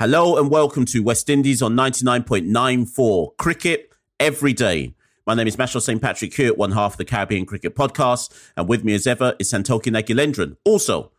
Hello 0.00 0.36
and 0.36 0.50
welcome 0.50 0.84
to 0.86 1.04
West 1.04 1.30
Indies 1.30 1.62
on 1.62 1.76
99.94 1.76 3.36
Cricket 3.36 3.92
every 4.18 4.52
day. 4.52 4.92
My 5.24 5.34
name 5.34 5.46
is 5.46 5.54
Mashal 5.54 5.80
St. 5.80 6.02
Patrick 6.02 6.34
here 6.34 6.48
at 6.48 6.58
one 6.58 6.72
half 6.72 6.94
of 6.94 6.98
the 6.98 7.04
Caribbean 7.04 7.46
Cricket 7.46 7.76
Podcast, 7.76 8.36
and 8.56 8.68
with 8.68 8.82
me 8.82 8.92
as 8.94 9.06
ever 9.06 9.36
is 9.38 9.52
Santoki 9.52 9.92
Nagulendran, 9.92 10.56
also 10.64 11.12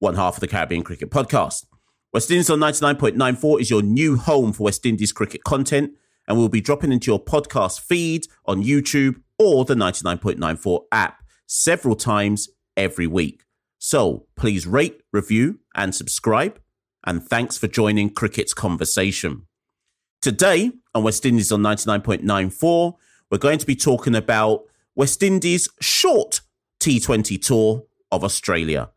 one 0.00 0.16
half 0.16 0.34
of 0.34 0.40
the 0.40 0.48
Caribbean 0.48 0.82
Cricket 0.82 1.08
Podcast. 1.08 1.66
West 2.12 2.28
Indies 2.28 2.50
on 2.50 2.58
99.94 2.58 3.60
is 3.60 3.70
your 3.70 3.82
new 3.82 4.16
home 4.16 4.52
for 4.52 4.64
West 4.64 4.84
Indies 4.84 5.12
cricket 5.12 5.44
content, 5.44 5.92
and 6.26 6.36
we'll 6.36 6.48
be 6.48 6.60
dropping 6.60 6.90
into 6.90 7.12
your 7.12 7.22
podcast 7.22 7.78
feed 7.78 8.26
on 8.44 8.60
YouTube 8.60 9.22
or 9.38 9.64
the 9.64 9.76
99.94 9.76 10.80
app 10.90 11.22
several 11.46 11.94
times 11.94 12.48
every 12.76 13.06
week. 13.06 13.44
So 13.78 14.26
please 14.34 14.66
rate, 14.66 15.02
review, 15.12 15.60
and 15.76 15.94
subscribe 15.94 16.58
and 17.06 17.22
thanks 17.22 17.56
for 17.56 17.68
joining 17.68 18.10
Cricket's 18.10 18.52
conversation. 18.52 19.46
Today 20.20 20.72
on 20.94 21.04
West 21.04 21.24
Indies 21.24 21.52
on 21.52 21.60
99.94, 21.60 22.94
we're 23.30 23.38
going 23.38 23.58
to 23.58 23.66
be 23.66 23.76
talking 23.76 24.16
about 24.16 24.64
West 24.96 25.22
Indies' 25.22 25.68
short 25.80 26.40
T20 26.80 27.40
tour 27.40 27.84
of 28.10 28.24
Australia. 28.24 28.90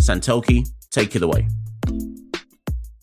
Santoki, 0.00 0.68
take 0.90 1.16
it 1.16 1.22
away. 1.22 1.48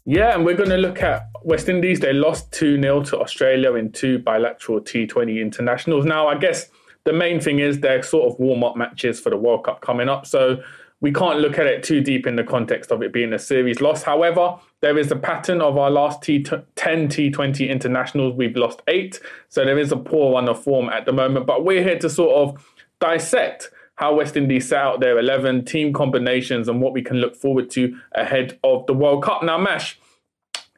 Yeah, 0.05 0.35
and 0.35 0.45
we're 0.45 0.55
going 0.55 0.69
to 0.69 0.77
look 0.77 1.01
at 1.01 1.27
West 1.43 1.69
Indies. 1.69 1.99
They 1.99 2.13
lost 2.13 2.51
2 2.51 2.79
0 2.79 3.03
to 3.05 3.19
Australia 3.19 3.73
in 3.73 3.91
two 3.91 4.19
bilateral 4.19 4.79
T20 4.79 5.41
internationals. 5.41 6.05
Now, 6.05 6.27
I 6.27 6.37
guess 6.37 6.69
the 7.05 7.13
main 7.13 7.39
thing 7.39 7.59
is 7.59 7.79
they're 7.79 8.03
sort 8.03 8.31
of 8.31 8.39
warm 8.39 8.63
up 8.63 8.77
matches 8.77 9.19
for 9.19 9.29
the 9.29 9.37
World 9.37 9.63
Cup 9.63 9.81
coming 9.81 10.09
up. 10.09 10.25
So 10.25 10.61
we 11.01 11.11
can't 11.11 11.39
look 11.39 11.57
at 11.57 11.65
it 11.65 11.83
too 11.83 11.99
deep 11.99 12.27
in 12.27 12.35
the 12.35 12.43
context 12.43 12.91
of 12.91 13.01
it 13.01 13.11
being 13.11 13.33
a 13.33 13.39
series 13.39 13.81
loss. 13.81 14.03
However, 14.03 14.55
there 14.81 14.97
is 14.99 15.11
a 15.11 15.15
pattern 15.15 15.59
of 15.59 15.77
our 15.77 15.89
last 15.89 16.21
T- 16.21 16.43
10 16.43 16.63
T20 16.75 17.69
internationals. 17.69 18.35
We've 18.35 18.55
lost 18.55 18.83
eight. 18.87 19.19
So 19.49 19.65
there 19.65 19.79
is 19.79 19.91
a 19.91 19.97
poor 19.97 20.33
run 20.33 20.47
of 20.47 20.63
form 20.63 20.89
at 20.89 21.05
the 21.05 21.11
moment. 21.11 21.47
But 21.47 21.65
we're 21.65 21.83
here 21.83 21.97
to 21.99 22.09
sort 22.09 22.35
of 22.35 22.63
dissect 22.99 23.71
how 23.95 24.15
West 24.15 24.37
Indies 24.37 24.69
set 24.69 24.79
out 24.79 24.99
their 24.99 25.17
11 25.19 25.65
team 25.65 25.91
combinations 25.91 26.67
and 26.67 26.81
what 26.81 26.93
we 26.93 27.01
can 27.01 27.17
look 27.17 27.35
forward 27.35 27.69
to 27.71 27.95
ahead 28.13 28.59
of 28.63 28.85
the 28.85 28.93
World 28.93 29.23
Cup. 29.23 29.43
Now, 29.43 29.57
Mash, 29.57 29.99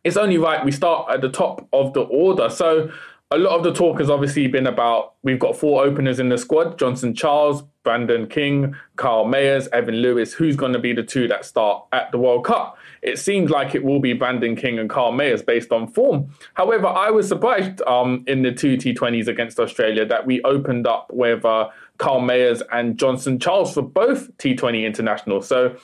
it's 0.03 0.17
only 0.17 0.37
right 0.37 0.63
we 0.63 0.71
start 0.71 1.09
at 1.13 1.21
the 1.21 1.29
top 1.29 1.67
of 1.71 1.93
the 1.93 2.01
order. 2.01 2.49
So 2.49 2.91
a 3.33 3.37
lot 3.37 3.57
of 3.57 3.63
the 3.63 3.73
talk 3.73 3.99
has 3.99 4.11
obviously 4.11 4.47
been 4.47 4.67
about 4.67 5.15
we've 5.23 5.39
got 5.39 5.57
four 5.57 5.83
openers 5.83 6.19
in 6.19 6.29
the 6.29 6.37
squad 6.37 6.77
Johnson 6.77 7.15
Charles, 7.15 7.63
Brandon 7.83 8.27
King, 8.27 8.75
Kyle 8.95 9.25
Mayers, 9.25 9.67
Evan 9.73 9.95
Lewis. 9.95 10.33
Who's 10.33 10.55
going 10.55 10.73
to 10.73 10.79
be 10.79 10.93
the 10.93 11.01
two 11.01 11.27
that 11.29 11.43
start 11.43 11.83
at 11.91 12.11
the 12.11 12.19
World 12.19 12.45
Cup? 12.45 12.77
It 13.01 13.17
seems 13.17 13.49
like 13.49 13.73
it 13.73 13.83
will 13.83 13.99
be 13.99 14.13
Brandon 14.13 14.55
King 14.55 14.77
and 14.77 14.87
Kyle 14.87 15.11
Mayers 15.11 15.43
based 15.43 15.71
on 15.71 15.87
form. 15.87 16.29
However, 16.53 16.85
I 16.85 17.09
was 17.09 17.27
surprised 17.27 17.81
um, 17.87 18.23
in 18.27 18.43
the 18.43 18.51
two 18.51 18.77
T20s 18.77 19.27
against 19.27 19.59
Australia 19.59 20.05
that 20.05 20.27
we 20.27 20.39
opened 20.43 20.85
up 20.85 21.09
with 21.11 21.43
uh, 21.43 21.69
Kyle 21.97 22.19
Mayers 22.19 22.61
and 22.71 22.97
Johnson 22.97 23.39
Charles 23.39 23.73
for 23.73 23.81
both 23.81 24.35
T20 24.37 24.85
internationals. 24.85 25.47
So 25.47 25.75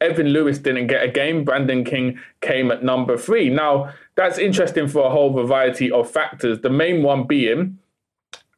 Evan 0.00 0.28
Lewis 0.28 0.58
didn't 0.58 0.86
get 0.86 1.02
a 1.02 1.08
game. 1.08 1.44
Brandon 1.44 1.84
King 1.84 2.18
came 2.40 2.70
at 2.70 2.82
number 2.82 3.16
three. 3.16 3.50
Now, 3.50 3.92
that's 4.14 4.38
interesting 4.38 4.88
for 4.88 5.06
a 5.06 5.10
whole 5.10 5.32
variety 5.32 5.90
of 5.90 6.10
factors. 6.10 6.60
The 6.60 6.70
main 6.70 7.02
one 7.02 7.24
being 7.24 7.78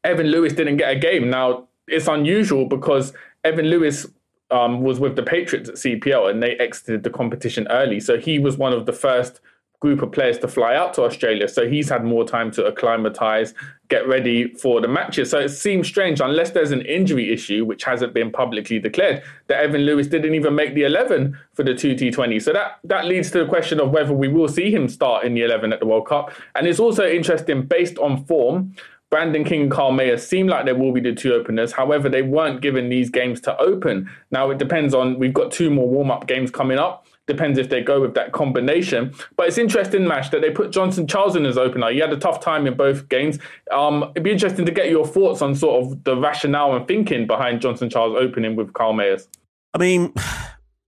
Evan 0.05 0.29
Lewis 0.29 0.53
didn't 0.53 0.77
get 0.77 0.97
a 0.97 0.99
game. 0.99 1.29
Now, 1.31 1.69
it's 1.87 2.07
unusual 2.07 2.67
because 2.67 3.13
Evan 3.45 3.67
Lewis 3.67 4.07
um, 4.51 4.83
was 4.83 5.01
with 5.01 5.17
the 5.17 5.23
Patriots 5.23 5.69
at 5.69 5.77
CPL 5.77 6.31
and 6.31 6.43
they 6.43 6.57
exited 6.57 7.03
the 7.03 7.11
competition 7.11 7.67
early. 7.71 8.01
So 8.01 8.19
he 8.19 8.39
was 8.39 8.57
one 8.57 8.73
of 8.73 8.87
the 8.87 8.93
first 8.93 9.41
group 9.81 10.03
of 10.03 10.13
players 10.13 10.39
to 10.39 10.47
fly 10.47 10.75
out 10.75 10.93
to 10.95 11.03
Australia. 11.03 11.49
So 11.49 11.69
he's 11.69 11.89
had 11.89 12.05
more 12.05 12.27
time 12.27 12.51
to 12.53 12.67
acclimatise, 12.67 13.55
get 13.89 14.07
ready 14.07 14.53
for 14.55 14.81
the 14.81 14.89
matches. 14.89 15.31
So 15.31 15.39
it 15.39 15.49
seems 15.49 15.89
strange, 15.89 16.21
unless 16.21 16.51
there's 16.51 16.71
an 16.71 16.83
injury 16.83 17.33
issue, 17.33 17.65
which 17.65 17.85
hasn't 17.85 18.13
been 18.13 18.31
publicly 18.31 18.79
declared, 18.79 19.23
that 19.49 19.61
Evan 19.61 19.81
Lewis 19.83 20.07
didn't 20.07 20.35
even 20.35 20.55
make 20.55 20.75
the 20.75 20.83
11 20.83 21.37
for 21.55 21.63
the 21.65 21.75
2 21.75 21.95
T20. 21.95 22.43
So 22.43 22.53
that, 22.53 22.79
that 22.85 23.07
leads 23.07 23.31
to 23.31 23.39
the 23.39 23.47
question 23.47 23.81
of 23.81 23.91
whether 23.91 24.13
we 24.13 24.29
will 24.29 24.49
see 24.49 24.71
him 24.71 24.87
start 24.87 25.25
in 25.25 25.33
the 25.35 25.43
11 25.45 25.73
at 25.73 25.81
the 25.81 25.87
World 25.87 26.07
Cup. 26.07 26.31
And 26.55 26.67
it's 26.67 26.79
also 26.79 27.09
interesting, 27.09 27.63
based 27.63 27.97
on 27.99 28.25
form, 28.27 28.75
Brandon 29.09 29.43
King 29.45 29.63
and 29.63 29.71
Kyle 29.73 29.91
Mayer 29.91 30.19
seem 30.19 30.47
like 30.47 30.67
they 30.67 30.73
will 30.73 30.93
be 30.93 31.01
the 31.01 31.13
two 31.13 31.35
openers. 31.35 31.73
However, 31.73 32.09
they 32.09 32.23
weren't 32.23 32.61
given 32.61 32.91
these 32.91 33.11
games 33.11 33.41
to 33.41 33.57
open. 33.59 34.09
Now 34.31 34.51
it 34.51 34.59
depends 34.59 34.95
on 34.95 35.19
we've 35.19 35.35
got 35.35 35.51
two 35.51 35.69
more 35.69 35.89
warm 35.89 36.13
up 36.13 36.29
games 36.29 36.51
coming 36.51 36.79
up. 36.79 37.07
Depends 37.31 37.61
if 37.61 37.69
they 37.69 37.81
go 37.81 38.01
with 38.01 38.15
that 38.15 38.33
combination. 38.33 39.15
But 39.37 39.47
it's 39.47 39.57
interesting, 39.57 40.05
Mash, 40.05 40.31
that 40.31 40.41
they 40.41 40.51
put 40.51 40.73
Johnson 40.73 41.07
Charles 41.07 41.37
in 41.37 41.47
as 41.47 41.57
opener. 41.57 41.93
He 41.93 42.01
had 42.01 42.13
a 42.13 42.17
tough 42.17 42.41
time 42.41 42.67
in 42.67 42.77
both 42.77 43.09
games. 43.09 43.39
Um, 43.71 44.11
it'd 44.17 44.25
be 44.25 44.33
interesting 44.33 44.67
to 44.67 44.73
get 44.73 44.91
your 44.91 45.07
thoughts 45.07 45.43
on 45.43 45.55
sort 45.55 45.85
of 45.85 46.03
the 46.03 46.17
rationale 46.17 46.75
and 46.75 46.89
thinking 46.89 47.29
behind 47.29 47.61
Johnson 47.61 47.89
Charles 47.89 48.17
opening 48.19 48.57
with 48.57 48.73
Kyle 48.73 48.93
Mayers. 48.93 49.29
I 49.73 49.79
mean, 49.79 50.13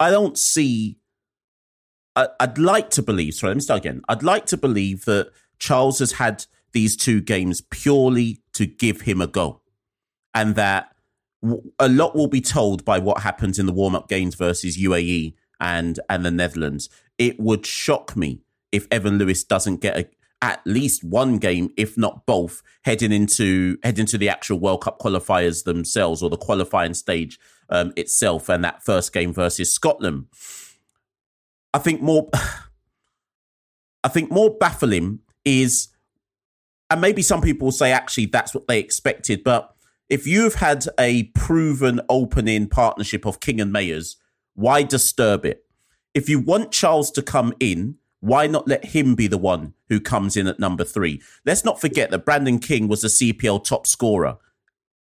I 0.01 0.11
don't 0.11 0.37
see. 0.37 0.99
I, 2.17 2.27
I'd 2.41 2.59
like 2.59 2.91
to 2.91 3.03
believe. 3.03 3.35
Sorry, 3.35 3.51
let 3.51 3.59
me 3.59 3.61
start 3.61 3.79
again. 3.79 4.03
I'd 4.09 4.25
like 4.25 4.47
to 4.47 4.57
believe 4.57 5.05
that 5.05 5.31
Charles 5.61 6.01
has 6.01 6.11
had 6.11 6.45
these 6.73 6.97
two 6.97 7.21
games 7.21 7.61
purely 7.61 8.41
to 8.55 8.67
give 8.67 9.03
him 9.03 9.21
a 9.21 9.29
go, 9.29 9.61
and 10.35 10.57
that 10.57 10.89
a 11.79 11.89
lot 11.89 12.17
will 12.17 12.27
be 12.27 12.41
told 12.41 12.85
by 12.85 12.99
what 12.99 13.23
happens 13.23 13.61
in 13.61 13.67
the 13.67 13.73
warm 13.73 13.95
up 13.95 14.09
games 14.09 14.35
versus 14.35 14.77
UAE 14.77 15.35
and 15.63 15.99
and 16.11 16.27
the 16.27 16.31
Netherlands. 16.31 16.91
It 17.17 17.41
would 17.41 17.65
shock 17.65 18.17
me 18.17 18.43
if 18.73 18.87
Evan 18.91 19.17
Lewis 19.17 19.45
doesn't 19.45 19.81
get 19.81 19.97
a, 19.97 20.09
at 20.43 20.61
least 20.67 21.05
one 21.05 21.39
game, 21.39 21.71
if 21.77 21.97
not 21.97 22.27
both, 22.27 22.63
heading 22.85 23.13
into 23.13 23.79
heading 23.83 24.07
to 24.07 24.19
the 24.19 24.29
actual 24.29 24.59
World 24.59 24.83
Cup 24.83 24.99
qualifiers 24.99 25.65
themselves 25.65 26.23
or 26.23 26.29
the 26.29 26.37
qualifying 26.37 26.95
stage 26.95 27.39
um, 27.71 27.93
itself, 27.97 28.51
and 28.51 28.63
that 28.65 28.83
first 28.83 29.13
game 29.15 29.33
versus 29.33 29.73
Scotland. 29.73 30.27
I 31.73 31.79
think 31.79 32.03
more. 32.03 32.29
I 34.05 34.09
think 34.09 34.33
more 34.33 34.51
baffling 34.51 35.21
is, 35.45 35.87
and 36.91 37.01
maybe 37.01 37.23
some 37.23 37.41
people 37.41 37.71
say 37.71 37.93
actually 37.93 38.27
that's 38.27 38.53
what 38.53 38.67
they 38.67 38.81
expected, 38.81 39.45
but 39.45 39.77
if 40.09 40.27
you've 40.27 40.57
had 40.57 40.87
a 40.99 41.23
proven 41.37 42.01
opening 42.09 42.67
partnership 42.69 43.25
of 43.25 43.39
King 43.39 43.61
and 43.61 43.73
Mayers 43.73 44.17
why 44.55 44.83
disturb 44.83 45.45
it? 45.45 45.65
If 46.15 46.29
you 46.29 46.41
want 46.41 46.73
Charles 46.73 47.11
to 47.13 47.23
come 47.23 47.55
in, 47.59 47.97
why 48.21 48.47
not 48.47 48.69
let 48.69 48.85
him 48.87 49.15
be 49.15 49.27
the 49.27 49.39
one 49.39 49.75
who 49.89 50.01
comes 50.01 50.37
in 50.37 50.47
at 50.47 50.61
number 50.61 50.85
three? 50.85 51.21
Let's 51.45 51.65
not 51.65 51.81
forget 51.81 52.11
that 52.11 52.25
Brandon 52.25 52.59
King 52.59 52.87
was 52.87 53.01
the 53.01 53.09
CPL 53.09 53.65
top 53.65 53.87
scorer, 53.87 54.37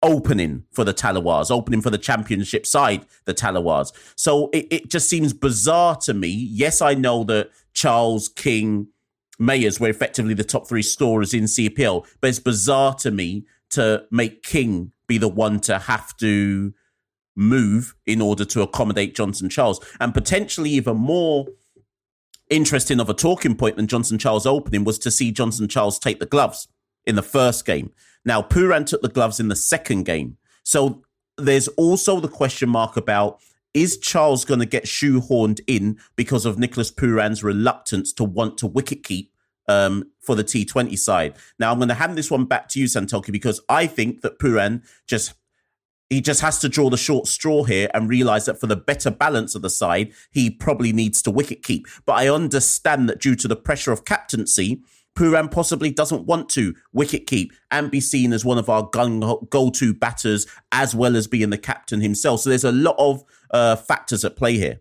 opening 0.02 0.64
for 0.72 0.86
the 0.86 0.94
Tallawahs, 0.94 1.52
opening 1.52 1.82
for 1.82 1.90
the 1.90 1.98
championship 1.98 2.66
side, 2.66 3.06
the 3.26 3.34
Tallawahs. 3.34 3.92
So 4.16 4.50
it, 4.54 4.68
it 4.72 4.90
just 4.90 5.10
seems 5.10 5.34
bizarre 5.34 5.98
to 5.98 6.14
me. 6.14 6.30
Yes, 6.30 6.82
I 6.82 6.94
know 6.94 7.24
that 7.26 7.50
Charles, 7.74 8.30
King, 8.30 8.88
Mayers 9.40 9.80
were 9.80 9.90
effectively 9.90 10.34
the 10.34 10.44
top 10.44 10.68
three 10.68 10.82
scorers 10.82 11.34
in 11.34 11.44
CPL, 11.44 12.06
but 12.22 12.30
it's 12.30 12.40
bizarre 12.40 12.94
to 12.96 13.12
me 13.12 13.46
to 13.72 14.06
make 14.12 14.44
King 14.44 14.92
be 15.08 15.18
the 15.18 15.28
one 15.28 15.60
to 15.62 15.80
have 15.80 16.16
to 16.18 16.74
move 17.40 17.96
in 18.06 18.22
order 18.22 18.44
to 18.44 18.62
accommodate 18.62 19.16
Johnson 19.16 19.50
Charles. 19.50 19.80
And 20.00 20.14
potentially 20.14 20.72
even 20.72 20.98
more 20.98 21.48
interesting 22.50 23.00
of 23.00 23.10
a 23.10 23.14
talking 23.14 23.56
point 23.56 23.78
than 23.78 23.88
Johnson 23.88 24.18
Charles 24.18 24.46
opening 24.46 24.84
was 24.84 25.00
to 25.00 25.12
see 25.12 25.32
Johnson 25.32 25.68
Charles 25.68 25.98
take 25.98 26.20
the 26.20 26.26
gloves 26.26 26.68
in 27.06 27.16
the 27.16 27.24
first 27.24 27.66
game. 27.66 27.92
Now, 28.26 28.42
Pooran 28.42 28.86
took 28.86 29.02
the 29.02 29.08
gloves 29.08 29.40
in 29.40 29.48
the 29.48 29.56
second 29.56 30.04
game. 30.04 30.38
So 30.64 31.04
there's 31.38 31.70
also 31.70 32.20
the 32.20 32.28
question 32.28 32.70
mark 32.70 32.98
about 32.98 33.40
is 33.74 33.98
Charles 33.98 34.46
going 34.46 34.60
to 34.60 34.66
get 34.66 34.86
shoehorned 34.86 35.62
in 35.68 35.98
because 36.16 36.46
of 36.46 36.60
Nicholas 36.60 36.92
Pooran's 36.92 37.44
reluctance 37.44 38.12
to 38.14 38.24
want 38.24 38.58
to 38.58 38.68
wicket 38.68 39.04
keep 39.04 39.32
um, 39.68 40.12
for 40.20 40.36
the 40.36 40.44
T20 40.44 40.98
side? 40.98 41.36
Now, 41.60 41.72
I'm 41.72 41.78
going 41.78 41.90
to 41.90 41.94
hand 41.94 42.18
this 42.18 42.32
one 42.32 42.46
back 42.46 42.68
to 42.70 42.80
you, 42.80 42.88
Santoki, 42.88 43.32
because 43.32 43.62
I 43.70 43.88
think 43.88 44.22
that 44.22 44.40
Pooran 44.40 44.82
just 45.08 45.36
he 46.10 46.22
just 46.22 46.42
has 46.42 46.60
to 46.60 46.70
draw 46.70 46.90
the 46.90 46.98
short 46.98 47.28
straw 47.28 47.64
here 47.64 47.90
and 47.94 48.10
realize 48.10 48.46
that 48.46 48.60
for 48.60 48.68
the 48.68 48.76
better 48.76 49.12
balance 49.12 49.56
of 49.56 49.62
the 49.62 49.70
side, 49.70 50.12
he 50.32 50.50
probably 50.50 50.92
needs 50.92 51.22
to 51.22 51.32
wicket 51.32 51.64
keep. 51.64 51.88
But 52.06 52.14
I 52.14 52.30
understand 52.30 53.08
that 53.10 53.22
due 53.22 53.36
to 53.36 53.48
the 53.48 53.56
pressure 53.56 53.92
of 53.92 54.06
captaincy, 54.06 54.82
Pooran 55.16 55.52
possibly 55.52 55.92
doesn't 55.92 56.26
want 56.26 56.50
to 56.50 56.76
wicket 56.94 57.28
keep 57.28 57.54
and 57.72 57.92
be 57.92 58.00
seen 58.00 58.32
as 58.34 58.46
one 58.46 58.58
of 58.58 58.70
our 58.70 58.84
go 58.84 59.70
to 59.70 59.94
batters 59.94 60.48
as 60.72 60.96
well 60.96 61.16
as 61.16 61.28
being 61.28 61.50
the 61.50 61.58
captain 61.58 62.02
himself. 62.02 62.42
So 62.42 62.50
there's 62.50 62.64
a 62.64 62.72
lot 62.72 62.96
of 62.98 63.24
uh, 63.52 63.76
factors 63.76 64.24
at 64.24 64.36
play 64.36 64.58
here. 64.58 64.80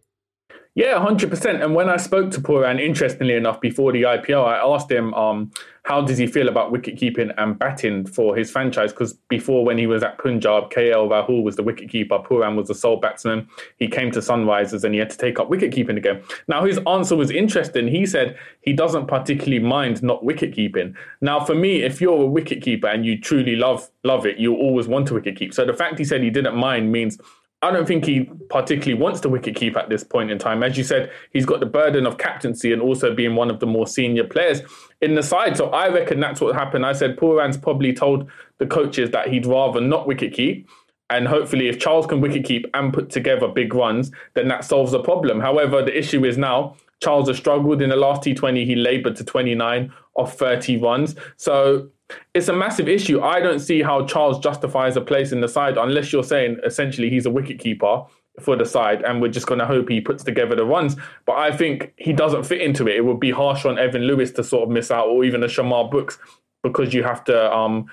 Yeah, 0.78 1.00
hundred 1.00 1.30
percent. 1.30 1.60
And 1.60 1.74
when 1.74 1.88
I 1.88 1.96
spoke 1.96 2.30
to 2.30 2.40
Pooran, 2.40 2.80
interestingly 2.80 3.34
enough, 3.34 3.60
before 3.60 3.90
the 3.90 4.02
IPL, 4.02 4.44
I 4.44 4.58
asked 4.58 4.88
him, 4.88 5.12
um, 5.14 5.50
how 5.82 6.00
does 6.02 6.18
he 6.18 6.28
feel 6.28 6.48
about 6.48 6.70
wicket 6.70 6.96
keeping 6.96 7.32
and 7.36 7.58
batting 7.58 8.06
for 8.06 8.36
his 8.36 8.48
franchise? 8.48 8.92
Because 8.92 9.14
before, 9.28 9.64
when 9.64 9.76
he 9.76 9.88
was 9.88 10.04
at 10.04 10.18
Punjab, 10.18 10.70
KL 10.70 11.08
Rahul 11.08 11.42
was 11.42 11.56
the 11.56 11.64
wicket 11.64 11.90
keeper, 11.90 12.20
Pooran 12.20 12.54
was 12.54 12.68
the 12.68 12.76
sole 12.76 12.98
batsman. 12.98 13.48
He 13.78 13.88
came 13.88 14.12
to 14.12 14.20
Sunrisers 14.20 14.84
and 14.84 14.94
he 14.94 15.00
had 15.00 15.10
to 15.10 15.18
take 15.18 15.40
up 15.40 15.50
wicket 15.50 15.72
keeping 15.72 15.96
again. 15.96 16.22
Now, 16.46 16.64
his 16.64 16.78
answer 16.86 17.16
was 17.16 17.32
interesting. 17.32 17.88
He 17.88 18.06
said 18.06 18.38
he 18.60 18.72
doesn't 18.72 19.08
particularly 19.08 19.58
mind 19.58 20.00
not 20.04 20.24
wicket 20.24 20.54
keeping. 20.54 20.94
Now, 21.20 21.44
for 21.44 21.56
me, 21.56 21.82
if 21.82 22.00
you're 22.00 22.22
a 22.22 22.26
wicket 22.26 22.62
keeper 22.62 22.86
and 22.86 23.04
you 23.04 23.20
truly 23.20 23.56
love 23.56 23.90
love 24.04 24.26
it, 24.26 24.38
you 24.38 24.54
always 24.54 24.86
want 24.86 25.08
to 25.08 25.14
wicket 25.14 25.34
keep. 25.34 25.52
So 25.52 25.64
the 25.64 25.74
fact 25.74 25.98
he 25.98 26.04
said 26.04 26.22
he 26.22 26.30
didn't 26.30 26.54
mind 26.54 26.92
means 26.92 27.18
I 27.60 27.72
don't 27.72 27.86
think 27.86 28.04
he 28.04 28.30
particularly 28.50 29.00
wants 29.00 29.20
to 29.20 29.28
wicket 29.28 29.56
keep 29.56 29.76
at 29.76 29.88
this 29.88 30.04
point 30.04 30.30
in 30.30 30.38
time. 30.38 30.62
As 30.62 30.78
you 30.78 30.84
said, 30.84 31.10
he's 31.32 31.44
got 31.44 31.58
the 31.58 31.66
burden 31.66 32.06
of 32.06 32.16
captaincy 32.16 32.72
and 32.72 32.80
also 32.80 33.12
being 33.12 33.34
one 33.34 33.50
of 33.50 33.58
the 33.58 33.66
more 33.66 33.86
senior 33.86 34.24
players 34.24 34.62
in 35.00 35.16
the 35.16 35.22
side. 35.24 35.56
So 35.56 35.70
I 35.70 35.88
reckon 35.88 36.20
that's 36.20 36.40
what 36.40 36.54
happened. 36.54 36.86
I 36.86 36.92
said 36.92 37.16
Pooran's 37.16 37.56
probably 37.56 37.92
told 37.92 38.30
the 38.58 38.66
coaches 38.66 39.10
that 39.10 39.28
he'd 39.28 39.44
rather 39.44 39.80
not 39.80 40.06
wicket 40.06 40.34
keep. 40.34 40.68
And 41.10 41.26
hopefully, 41.26 41.68
if 41.68 41.80
Charles 41.80 42.06
can 42.06 42.20
wicket 42.20 42.44
keep 42.44 42.66
and 42.74 42.92
put 42.92 43.10
together 43.10 43.48
big 43.48 43.74
runs, 43.74 44.12
then 44.34 44.46
that 44.48 44.64
solves 44.64 44.92
the 44.92 45.00
problem. 45.00 45.40
However, 45.40 45.82
the 45.82 45.96
issue 45.96 46.24
is 46.24 46.36
now 46.36 46.76
Charles 47.00 47.28
has 47.28 47.38
struggled 47.38 47.80
in 47.80 47.90
the 47.90 47.96
last 47.96 48.22
T20. 48.22 48.66
He 48.66 48.76
laboured 48.76 49.16
to 49.16 49.24
29 49.24 49.92
off 50.16 50.36
30 50.36 50.78
runs. 50.78 51.16
So 51.36 51.88
it's 52.34 52.48
a 52.48 52.52
massive 52.52 52.88
issue. 52.88 53.20
I 53.20 53.40
don't 53.40 53.58
see 53.58 53.82
how 53.82 54.06
Charles 54.06 54.38
justifies 54.38 54.96
a 54.96 55.00
place 55.00 55.32
in 55.32 55.40
the 55.40 55.48
side 55.48 55.76
unless 55.76 56.12
you're 56.12 56.24
saying 56.24 56.58
essentially 56.64 57.10
he's 57.10 57.26
a 57.26 57.30
wicket 57.30 57.58
keeper 57.58 58.04
for 58.40 58.56
the 58.56 58.64
side 58.64 59.02
and 59.02 59.20
we're 59.20 59.28
just 59.28 59.46
going 59.46 59.58
to 59.58 59.66
hope 59.66 59.88
he 59.88 60.00
puts 60.00 60.22
together 60.24 60.54
the 60.54 60.64
runs. 60.64 60.96
But 61.26 61.36
I 61.36 61.56
think 61.56 61.92
he 61.96 62.12
doesn't 62.12 62.44
fit 62.44 62.60
into 62.60 62.86
it. 62.86 62.96
It 62.96 63.04
would 63.04 63.20
be 63.20 63.30
harsh 63.30 63.64
on 63.64 63.78
Evan 63.78 64.02
Lewis 64.02 64.30
to 64.32 64.44
sort 64.44 64.64
of 64.64 64.70
miss 64.70 64.90
out 64.90 65.08
or 65.08 65.24
even 65.24 65.42
a 65.42 65.46
Shamarh 65.46 65.90
Brooks 65.90 66.18
because 66.62 66.94
you 66.94 67.02
have 67.02 67.24
to 67.24 67.52
um, 67.54 67.86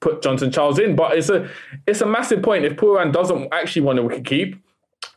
put 0.00 0.22
Johnson 0.22 0.50
Charles 0.50 0.78
in. 0.78 0.96
But 0.96 1.16
it's 1.16 1.28
a 1.28 1.48
it's 1.86 2.00
a 2.00 2.06
massive 2.06 2.42
point. 2.42 2.64
If 2.64 2.74
Pooran 2.74 3.12
doesn't 3.12 3.48
actually 3.52 3.82
want 3.82 3.96
to 3.96 4.02
wicket 4.02 4.24
keep, 4.24 4.62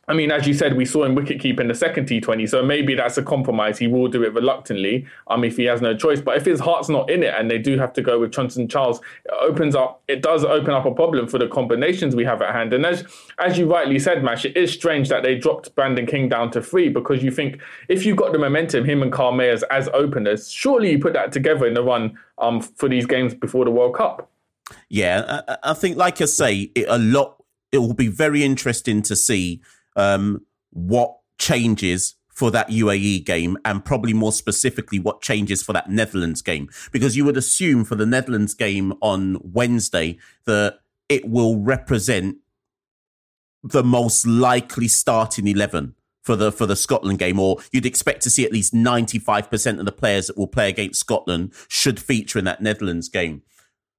I 0.08 0.14
mean, 0.14 0.32
as 0.32 0.48
you 0.48 0.54
said, 0.54 0.76
we 0.76 0.84
saw 0.84 1.04
him 1.04 1.14
wicket 1.14 1.40
keep 1.40 1.60
in 1.60 1.68
the 1.68 1.74
second 1.74 2.08
T20, 2.08 2.48
so 2.48 2.60
maybe 2.62 2.96
that's 2.96 3.18
a 3.18 3.22
compromise. 3.22 3.78
He 3.78 3.86
will 3.86 4.08
do 4.08 4.24
it 4.24 4.34
reluctantly, 4.34 5.06
um, 5.28 5.44
if 5.44 5.56
he 5.56 5.64
has 5.64 5.80
no 5.80 5.96
choice. 5.96 6.20
But 6.20 6.36
if 6.36 6.44
his 6.44 6.58
heart's 6.58 6.88
not 6.88 7.08
in 7.08 7.22
it 7.22 7.32
and 7.38 7.48
they 7.48 7.58
do 7.58 7.78
have 7.78 7.92
to 7.92 8.02
go 8.02 8.18
with 8.18 8.32
Johnson 8.32 8.66
Charles, 8.66 9.00
it 9.24 9.32
opens 9.40 9.76
up. 9.76 10.02
It 10.08 10.20
does 10.20 10.44
open 10.44 10.70
up 10.70 10.86
a 10.86 10.90
problem 10.92 11.28
for 11.28 11.38
the 11.38 11.46
combinations 11.46 12.16
we 12.16 12.24
have 12.24 12.42
at 12.42 12.52
hand. 12.52 12.72
And 12.72 12.84
as 12.84 13.04
as 13.38 13.56
you 13.56 13.70
rightly 13.70 14.00
said, 14.00 14.24
Mash, 14.24 14.44
it 14.44 14.56
is 14.56 14.72
strange 14.72 15.08
that 15.08 15.22
they 15.22 15.36
dropped 15.36 15.72
Brandon 15.76 16.04
King 16.04 16.28
down 16.28 16.50
to 16.50 16.60
three 16.60 16.88
because 16.88 17.22
you 17.22 17.30
think 17.30 17.60
if 17.88 18.04
you've 18.04 18.16
got 18.16 18.32
the 18.32 18.38
momentum, 18.40 18.84
him 18.84 19.02
and 19.02 19.12
Kyle 19.12 19.32
Mayers 19.32 19.62
as 19.70 19.88
openers, 19.94 20.50
surely 20.50 20.90
you 20.90 20.98
put 20.98 21.12
that 21.12 21.30
together 21.30 21.64
in 21.64 21.74
the 21.74 21.82
run 21.82 22.18
um 22.38 22.60
for 22.60 22.88
these 22.88 23.06
games 23.06 23.34
before 23.34 23.64
the 23.64 23.70
World 23.70 23.94
Cup. 23.94 24.28
Yeah, 24.88 25.42
I, 25.46 25.58
I 25.70 25.74
think, 25.74 25.96
like 25.96 26.20
I 26.20 26.24
say, 26.24 26.72
it, 26.74 26.86
a 26.88 26.98
lot. 26.98 27.36
It 27.70 27.78
will 27.78 27.94
be 27.94 28.08
very 28.08 28.44
interesting 28.44 29.00
to 29.02 29.16
see 29.16 29.62
um, 29.96 30.44
what 30.70 31.16
changes 31.38 32.14
for 32.28 32.50
that 32.50 32.68
UAE 32.68 33.24
game 33.24 33.58
and 33.64 33.84
probably 33.84 34.14
more 34.14 34.32
specifically 34.32 34.98
what 34.98 35.20
changes 35.20 35.62
for 35.62 35.72
that 35.74 35.90
Netherlands 35.90 36.40
game. 36.40 36.68
Because 36.90 37.16
you 37.16 37.24
would 37.24 37.36
assume 37.36 37.84
for 37.84 37.94
the 37.94 38.06
Netherlands 38.06 38.54
game 38.54 38.94
on 39.00 39.38
Wednesday 39.42 40.18
that 40.46 40.80
it 41.08 41.28
will 41.28 41.58
represent 41.58 42.36
the 43.62 43.84
most 43.84 44.26
likely 44.26 44.88
starting 44.88 45.46
11 45.46 45.94
for 46.22 46.36
the 46.36 46.52
for 46.52 46.66
the 46.66 46.76
Scotland 46.76 47.18
game, 47.18 47.38
or 47.38 47.58
you'd 47.72 47.86
expect 47.86 48.22
to 48.22 48.30
see 48.30 48.44
at 48.44 48.52
least 48.52 48.72
95% 48.72 49.78
of 49.78 49.84
the 49.84 49.92
players 49.92 50.28
that 50.28 50.38
will 50.38 50.46
play 50.46 50.68
against 50.68 51.00
Scotland 51.00 51.52
should 51.68 52.00
feature 52.00 52.38
in 52.38 52.44
that 52.44 52.62
Netherlands 52.62 53.08
game. 53.08 53.42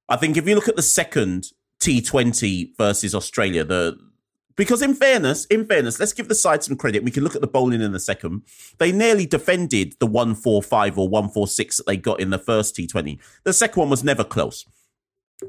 I 0.08 0.16
think 0.16 0.36
if 0.36 0.48
you 0.48 0.54
look 0.54 0.68
at 0.68 0.76
the 0.76 0.82
second 0.82 1.48
T20 1.80 2.76
versus 2.76 3.14
Australia, 3.14 3.64
the 3.64 3.98
because 4.56 4.82
in 4.82 4.94
fairness, 4.94 5.46
in 5.46 5.66
fairness, 5.66 5.98
let's 5.98 6.12
give 6.12 6.28
the 6.28 6.34
side 6.34 6.62
some 6.62 6.76
credit. 6.76 7.02
We 7.02 7.10
can 7.10 7.24
look 7.24 7.34
at 7.34 7.40
the 7.40 7.46
bowling 7.46 7.80
in 7.80 7.94
a 7.94 7.98
second. 7.98 8.42
They 8.78 8.92
nearly 8.92 9.26
defended 9.26 9.96
the 9.98 10.06
145 10.06 10.98
or 10.98 11.08
146 11.08 11.78
that 11.78 11.86
they 11.86 11.96
got 11.96 12.20
in 12.20 12.30
the 12.30 12.38
first 12.38 12.76
T20. 12.76 13.18
The 13.42 13.52
second 13.52 13.80
one 13.80 13.90
was 13.90 14.04
never 14.04 14.22
close. 14.22 14.64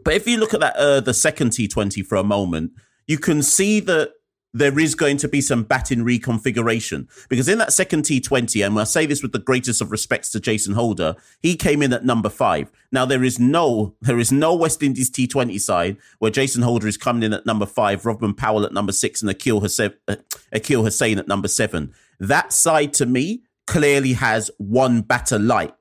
But 0.04 0.16
if 0.16 0.28
you 0.28 0.38
look 0.38 0.54
at 0.54 0.60
that, 0.62 0.76
uh, 0.76 1.02
the 1.02 1.14
second 1.14 1.52
T20 1.52 2.06
for 2.06 2.16
a 2.16 2.24
moment, 2.24 2.72
you 3.08 3.20
can 3.20 3.44
see 3.44 3.80
that 3.82 4.14
there 4.56 4.80
is 4.80 4.96
going 4.96 5.18
to 5.18 5.28
be 5.28 5.42
some 5.42 5.64
batting 5.64 6.00
reconfiguration 6.00 7.10
because 7.28 7.50
in 7.50 7.58
that 7.58 7.74
second 7.74 8.04
T20, 8.04 8.66
and 8.66 8.80
I 8.80 8.86
say 8.86 9.06
this 9.06 9.22
with 9.22 9.34
the 9.34 9.40
greatest 9.40 9.82
of 9.82 9.92
respects 9.92 10.32
to 10.32 10.40
Jason 10.40 10.76
Holder, 10.76 11.18
he 11.42 11.58
came 11.58 11.82
in 11.82 11.92
at 11.92 12.06
number 12.06 12.30
five. 12.30 12.72
Now 12.90 13.06
there 13.06 13.26
is 13.26 13.38
no 13.38 13.96
there 14.00 14.18
is 14.18 14.32
no 14.32 14.56
West 14.56 14.82
Indies 14.82 15.12
T20 15.12 15.60
side 15.60 15.98
where 16.20 16.32
Jason 16.32 16.62
Holder 16.62 16.88
is 16.88 16.96
coming 16.96 17.24
in 17.24 17.34
at 17.34 17.46
number 17.46 17.66
five, 17.66 18.04
Rovman 18.04 18.38
Powell 18.38 18.64
at 18.64 18.72
number 18.72 18.94
six, 18.94 19.22
and 19.22 19.30
Akeal, 19.30 19.62
Hosein, 19.62 19.94
uh, 20.08 20.16
Akeal 20.56 20.84
Hosein 20.84 21.18
at 21.18 21.28
number 21.28 21.50
seven. 21.50 21.94
That 22.22 22.54
side 22.54 22.94
to 22.94 23.06
me 23.06 23.44
clearly 23.68 24.14
has 24.14 24.50
one 24.58 25.02
batter 25.02 25.38
light, 25.38 25.74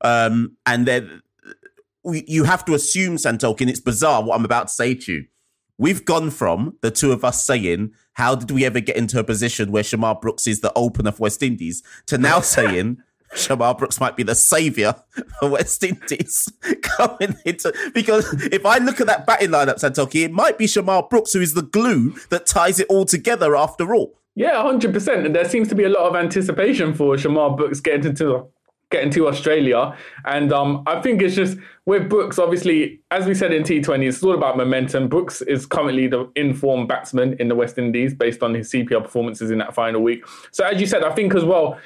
um, 0.00 0.56
and 0.66 0.84
then 0.84 1.22
you 2.02 2.42
have 2.42 2.64
to 2.64 2.74
assume 2.74 3.18
Santokin. 3.18 3.68
It's 3.68 3.78
bizarre 3.78 4.24
what 4.24 4.34
I'm 4.36 4.44
about 4.44 4.66
to 4.66 4.74
say 4.74 4.94
to 4.94 5.12
you 5.12 5.26
we've 5.78 6.04
gone 6.04 6.30
from 6.30 6.76
the 6.80 6.90
two 6.90 7.12
of 7.12 7.24
us 7.24 7.44
saying, 7.44 7.92
how 8.16 8.34
did 8.34 8.50
we 8.50 8.64
ever 8.64 8.80
get 8.80 8.96
into 8.96 9.18
a 9.18 9.24
position 9.24 9.70
where 9.70 9.82
Shamarh 9.82 10.22
Brooks 10.22 10.46
is 10.46 10.60
the 10.60 10.72
opener 10.74 11.12
for 11.12 11.24
West 11.24 11.42
Indies 11.42 11.82
to 12.06 12.16
now 12.16 12.40
saying 12.56 12.96
Shamarh 13.34 13.76
Brooks 13.76 14.00
might 14.00 14.16
be 14.16 14.22
the 14.22 14.34
saviour 14.34 14.94
for 15.38 15.50
West 15.50 15.84
Indies 15.84 16.50
coming 16.82 17.36
into 17.44 17.74
because 17.92 18.32
if 18.46 18.64
I 18.64 18.78
look 18.78 19.02
at 19.02 19.06
that 19.06 19.26
batting 19.26 19.50
lineup, 19.50 19.76
Santoki, 19.76 20.24
it 20.24 20.32
might 20.32 20.56
be 20.56 20.64
Shamarh 20.64 21.10
Brooks 21.10 21.34
who 21.34 21.42
is 21.42 21.52
the 21.52 21.62
glue 21.62 22.14
that 22.30 22.46
ties 22.46 22.80
it 22.80 22.86
all 22.88 23.04
together 23.04 23.54
after 23.54 23.94
all. 23.94 24.18
Yeah, 24.34 24.62
hundred 24.62 24.94
percent. 24.94 25.26
And 25.26 25.34
there 25.34 25.48
seems 25.48 25.68
to 25.68 25.74
be 25.74 25.84
a 25.84 25.88
lot 25.88 26.08
of 26.08 26.16
anticipation 26.16 26.94
for 26.94 27.16
Shamar 27.16 27.56
Brooks 27.56 27.80
getting 27.80 28.06
into 28.06 28.46
getting 28.90 29.10
to 29.10 29.28
Australia. 29.28 29.96
And 30.24 30.52
um, 30.52 30.82
I 30.86 31.00
think 31.00 31.22
it's 31.22 31.34
just 31.34 31.58
with 31.86 32.08
Brooks, 32.08 32.38
obviously, 32.38 33.00
as 33.10 33.26
we 33.26 33.34
said 33.34 33.52
in 33.52 33.62
T20, 33.62 34.08
it's 34.08 34.22
all 34.22 34.34
about 34.34 34.56
momentum. 34.56 35.08
Brooks 35.08 35.42
is 35.42 35.66
currently 35.66 36.06
the 36.06 36.30
informed 36.36 36.88
batsman 36.88 37.36
in 37.40 37.48
the 37.48 37.54
West 37.54 37.78
Indies 37.78 38.14
based 38.14 38.42
on 38.42 38.54
his 38.54 38.70
CPL 38.70 39.02
performances 39.02 39.50
in 39.50 39.58
that 39.58 39.74
final 39.74 40.02
week. 40.02 40.24
So, 40.52 40.64
as 40.64 40.80
you 40.80 40.86
said, 40.86 41.04
I 41.04 41.14
think 41.14 41.34
as 41.34 41.44
well, 41.44 41.78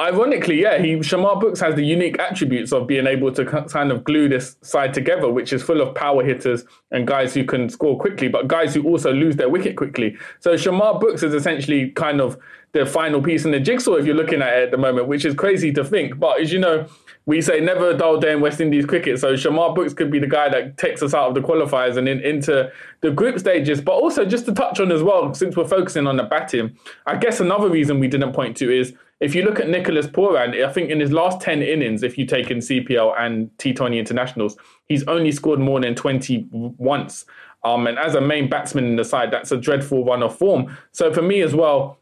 ironically, 0.00 0.62
yeah, 0.62 0.78
he 0.78 0.94
Shamarh 0.96 1.38
Brooks 1.40 1.60
has 1.60 1.74
the 1.74 1.84
unique 1.84 2.18
attributes 2.18 2.72
of 2.72 2.86
being 2.86 3.06
able 3.06 3.30
to 3.32 3.44
kind 3.44 3.92
of 3.92 4.02
glue 4.04 4.28
this 4.28 4.56
side 4.62 4.94
together, 4.94 5.30
which 5.30 5.52
is 5.52 5.62
full 5.62 5.80
of 5.80 5.94
power 5.94 6.24
hitters 6.24 6.64
and 6.90 7.06
guys 7.06 7.34
who 7.34 7.44
can 7.44 7.68
score 7.68 7.98
quickly, 7.98 8.28
but 8.28 8.48
guys 8.48 8.74
who 8.74 8.82
also 8.84 9.12
lose 9.12 9.36
their 9.36 9.48
wicket 9.48 9.76
quickly. 9.76 10.16
So 10.40 10.54
Shamarh 10.54 11.00
Brooks 11.00 11.22
is 11.22 11.34
essentially 11.34 11.90
kind 11.90 12.20
of 12.20 12.38
the 12.72 12.86
final 12.86 13.20
piece 13.20 13.44
in 13.44 13.50
the 13.50 13.60
jigsaw 13.60 13.94
if 13.94 14.06
you're 14.06 14.14
looking 14.14 14.42
at 14.42 14.54
it 14.54 14.62
at 14.64 14.70
the 14.70 14.78
moment, 14.78 15.08
which 15.08 15.24
is 15.24 15.34
crazy 15.34 15.72
to 15.72 15.84
think. 15.84 16.18
But 16.18 16.40
as 16.40 16.52
you 16.52 16.58
know, 16.58 16.86
we 17.26 17.40
say 17.40 17.60
never 17.60 17.90
a 17.90 17.96
dull 17.96 18.18
day 18.18 18.32
in 18.32 18.40
West 18.40 18.60
Indies 18.60 18.86
cricket. 18.86 19.18
So 19.18 19.34
Shamarh 19.34 19.74
Brooks 19.74 19.92
could 19.92 20.10
be 20.10 20.18
the 20.18 20.26
guy 20.26 20.48
that 20.48 20.78
takes 20.78 21.02
us 21.02 21.14
out 21.14 21.28
of 21.28 21.34
the 21.34 21.40
qualifiers 21.40 21.96
and 21.96 22.08
in, 22.08 22.20
into 22.20 22.72
the 23.02 23.10
group 23.10 23.38
stages. 23.38 23.80
But 23.80 23.92
also 23.92 24.24
just 24.24 24.46
to 24.46 24.54
touch 24.54 24.80
on 24.80 24.90
as 24.90 25.02
well, 25.02 25.32
since 25.34 25.56
we're 25.56 25.68
focusing 25.68 26.06
on 26.06 26.16
the 26.16 26.24
batting, 26.24 26.76
I 27.06 27.16
guess 27.16 27.40
another 27.40 27.68
reason 27.68 28.00
we 28.00 28.08
didn't 28.08 28.32
point 28.32 28.56
to 28.58 28.70
is 28.74 28.94
if 29.20 29.34
you 29.34 29.42
look 29.42 29.60
at 29.60 29.68
Nicholas 29.68 30.06
Pooran, 30.06 30.64
I 30.64 30.72
think 30.72 30.90
in 30.90 30.98
his 30.98 31.12
last 31.12 31.40
10 31.42 31.62
innings, 31.62 32.02
if 32.02 32.16
you 32.16 32.24
take 32.24 32.50
in 32.50 32.58
CPL 32.58 33.14
and 33.18 33.50
T20 33.58 33.98
internationals, 33.98 34.56
he's 34.86 35.06
only 35.06 35.30
scored 35.30 35.60
more 35.60 35.78
than 35.78 35.94
20 35.94 36.48
once. 36.50 37.26
Um, 37.62 37.86
and 37.86 37.98
as 37.98 38.14
a 38.14 38.20
main 38.20 38.48
batsman 38.48 38.86
in 38.86 38.96
the 38.96 39.04
side, 39.04 39.30
that's 39.30 39.52
a 39.52 39.58
dreadful 39.58 40.04
run 40.04 40.22
of 40.22 40.36
form. 40.36 40.74
So 40.92 41.12
for 41.12 41.20
me 41.20 41.42
as 41.42 41.54
well, 41.54 41.99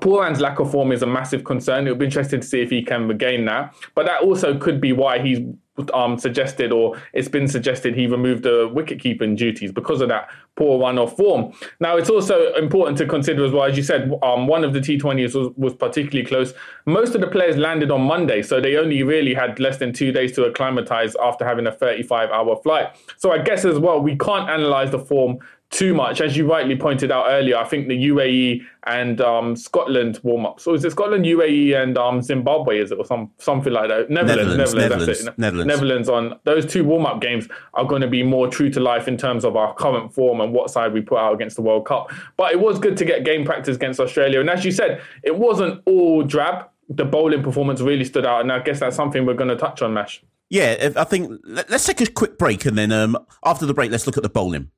Pooran's 0.00 0.40
lack 0.40 0.58
of 0.58 0.70
form 0.70 0.90
is 0.90 1.02
a 1.02 1.06
massive 1.06 1.44
concern. 1.44 1.86
It'll 1.86 1.98
be 1.98 2.06
interesting 2.06 2.40
to 2.40 2.46
see 2.46 2.62
if 2.62 2.70
he 2.70 2.82
can 2.82 3.08
regain 3.08 3.44
that. 3.44 3.74
But 3.94 4.06
that 4.06 4.22
also 4.22 4.58
could 4.58 4.80
be 4.80 4.92
why 4.92 5.18
he's 5.18 5.40
um, 5.94 6.18
suggested, 6.18 6.72
or 6.72 7.00
it's 7.12 7.28
been 7.28 7.48
suggested, 7.48 7.94
he 7.94 8.06
removed 8.06 8.42
the 8.42 8.70
wicket 8.72 9.00
keeping 9.00 9.34
duties 9.34 9.72
because 9.72 10.00
of 10.00 10.08
that 10.08 10.30
poor 10.56 10.78
run 10.78 10.98
off 10.98 11.16
form. 11.16 11.52
Now, 11.80 11.96
it's 11.96 12.10
also 12.10 12.52
important 12.54 12.98
to 12.98 13.06
consider 13.06 13.44
as 13.44 13.52
well, 13.52 13.64
as 13.64 13.76
you 13.76 13.82
said, 13.82 14.12
um, 14.22 14.46
one 14.46 14.64
of 14.64 14.72
the 14.72 14.80
T20s 14.80 15.34
was, 15.34 15.48
was 15.56 15.74
particularly 15.74 16.26
close. 16.26 16.52
Most 16.86 17.14
of 17.14 17.20
the 17.20 17.26
players 17.26 17.56
landed 17.56 17.90
on 17.90 18.02
Monday, 18.02 18.42
so 18.42 18.60
they 18.60 18.76
only 18.76 19.02
really 19.02 19.34
had 19.34 19.58
less 19.60 19.78
than 19.78 19.92
two 19.92 20.12
days 20.12 20.32
to 20.32 20.44
acclimatise 20.44 21.16
after 21.22 21.44
having 21.44 21.66
a 21.66 21.72
35 21.72 22.30
hour 22.30 22.56
flight. 22.62 22.88
So 23.16 23.32
I 23.32 23.38
guess 23.38 23.64
as 23.64 23.78
well, 23.78 24.00
we 24.00 24.16
can't 24.16 24.50
analyse 24.50 24.90
the 24.90 24.98
form 24.98 25.38
too 25.72 25.94
much. 25.94 26.20
As 26.20 26.36
you 26.36 26.48
rightly 26.48 26.76
pointed 26.76 27.10
out 27.10 27.24
earlier, 27.28 27.56
I 27.56 27.64
think 27.64 27.88
the 27.88 27.96
UAE 28.08 28.62
and 28.84 29.20
um, 29.20 29.56
Scotland 29.56 30.20
warm 30.22 30.44
up. 30.44 30.60
So 30.60 30.74
is 30.74 30.84
it 30.84 30.92
Scotland, 30.92 31.24
UAE, 31.24 31.82
and 31.82 31.96
um, 31.98 32.20
Zimbabwe? 32.20 32.78
Is 32.78 32.92
it 32.92 32.98
or 32.98 33.04
some 33.04 33.30
something 33.38 33.72
like 33.72 33.88
that? 33.88 34.10
Netherlands, 34.10 34.56
Netherlands, 34.56 34.74
Netherlands, 34.74 35.08
Netherlands, 35.08 35.38
Netherlands. 35.38 35.66
Netherlands. 35.66 36.08
On 36.08 36.38
those 36.44 36.66
two 36.66 36.84
warm 36.84 37.06
up 37.06 37.20
games 37.20 37.48
are 37.74 37.84
going 37.84 38.02
to 38.02 38.08
be 38.08 38.22
more 38.22 38.48
true 38.48 38.70
to 38.70 38.80
life 38.80 39.08
in 39.08 39.16
terms 39.16 39.44
of 39.44 39.56
our 39.56 39.74
current 39.74 40.12
form 40.14 40.40
and 40.40 40.52
what 40.52 40.70
side 40.70 40.92
we 40.92 41.00
put 41.00 41.18
out 41.18 41.34
against 41.34 41.56
the 41.56 41.62
World 41.62 41.86
Cup. 41.86 42.12
But 42.36 42.52
it 42.52 42.60
was 42.60 42.78
good 42.78 42.96
to 42.98 43.04
get 43.04 43.24
game 43.24 43.44
practice 43.44 43.76
against 43.76 43.98
Australia, 43.98 44.40
and 44.40 44.50
as 44.50 44.64
you 44.64 44.70
said, 44.70 45.00
it 45.22 45.36
wasn't 45.36 45.82
all 45.86 46.22
drab. 46.22 46.68
The 46.90 47.06
bowling 47.06 47.42
performance 47.42 47.80
really 47.80 48.04
stood 48.04 48.26
out, 48.26 48.42
and 48.42 48.52
I 48.52 48.58
guess 48.58 48.80
that's 48.80 48.94
something 48.94 49.24
we're 49.24 49.34
going 49.34 49.48
to 49.48 49.56
touch 49.56 49.80
on, 49.80 49.94
Mash. 49.94 50.22
Yeah, 50.50 50.90
I 50.96 51.04
think 51.04 51.40
let's 51.46 51.86
take 51.86 52.02
a 52.02 52.06
quick 52.06 52.36
break, 52.36 52.66
and 52.66 52.76
then 52.76 52.92
um, 52.92 53.16
after 53.42 53.64
the 53.64 53.72
break, 53.72 53.90
let's 53.90 54.06
look 54.06 54.18
at 54.18 54.22
the 54.22 54.28
bowling. 54.28 54.70